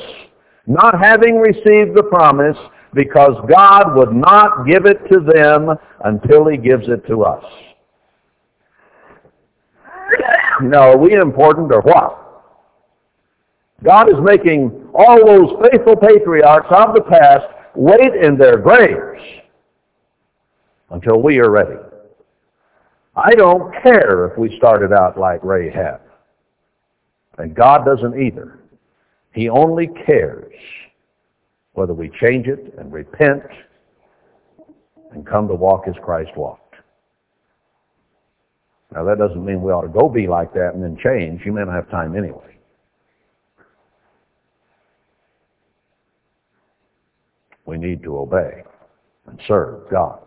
[0.65, 2.57] not having received the promise,
[2.93, 7.43] because God would not give it to them until he gives it to us.
[10.61, 12.17] Now, are we important or what?
[13.83, 19.40] God is making all those faithful patriarchs of the past wait in their graves
[20.91, 21.77] until we are ready.
[23.15, 26.01] I don't care if we started out like Rahab.
[27.37, 28.59] And God doesn't either.
[29.33, 30.53] He only cares
[31.73, 33.43] whether we change it and repent
[35.11, 36.75] and come to walk as Christ walked.
[38.93, 41.41] Now that doesn't mean we ought to go be like that and then change.
[41.45, 42.57] You may not have time anyway.
[47.65, 48.63] We need to obey
[49.27, 50.19] and serve God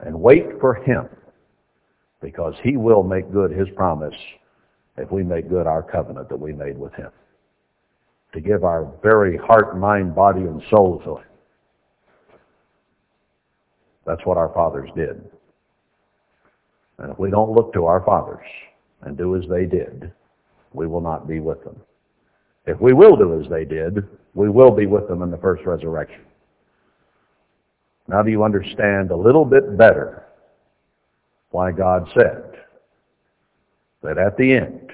[0.00, 1.08] and wait for Him
[2.20, 4.14] because He will make good His promise
[4.96, 7.10] if we make good our covenant that we made with Him
[8.32, 11.24] to give our very heart, mind, body, and soul to Him.
[14.06, 15.22] That's what our fathers did.
[16.98, 18.46] And if we don't look to our fathers
[19.02, 20.12] and do as they did,
[20.72, 21.76] we will not be with them.
[22.66, 25.64] If we will do as they did, we will be with them in the first
[25.64, 26.20] resurrection.
[28.08, 30.24] Now do you understand a little bit better
[31.50, 32.44] why God said
[34.02, 34.90] that at the end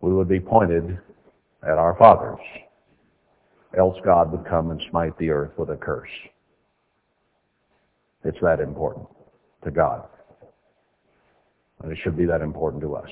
[0.00, 0.98] we would be pointed
[1.62, 2.40] at our fathers.
[3.76, 6.10] Else God would come and smite the earth with a curse.
[8.24, 9.06] It's that important
[9.64, 10.04] to God.
[11.82, 13.08] And it should be that important to us.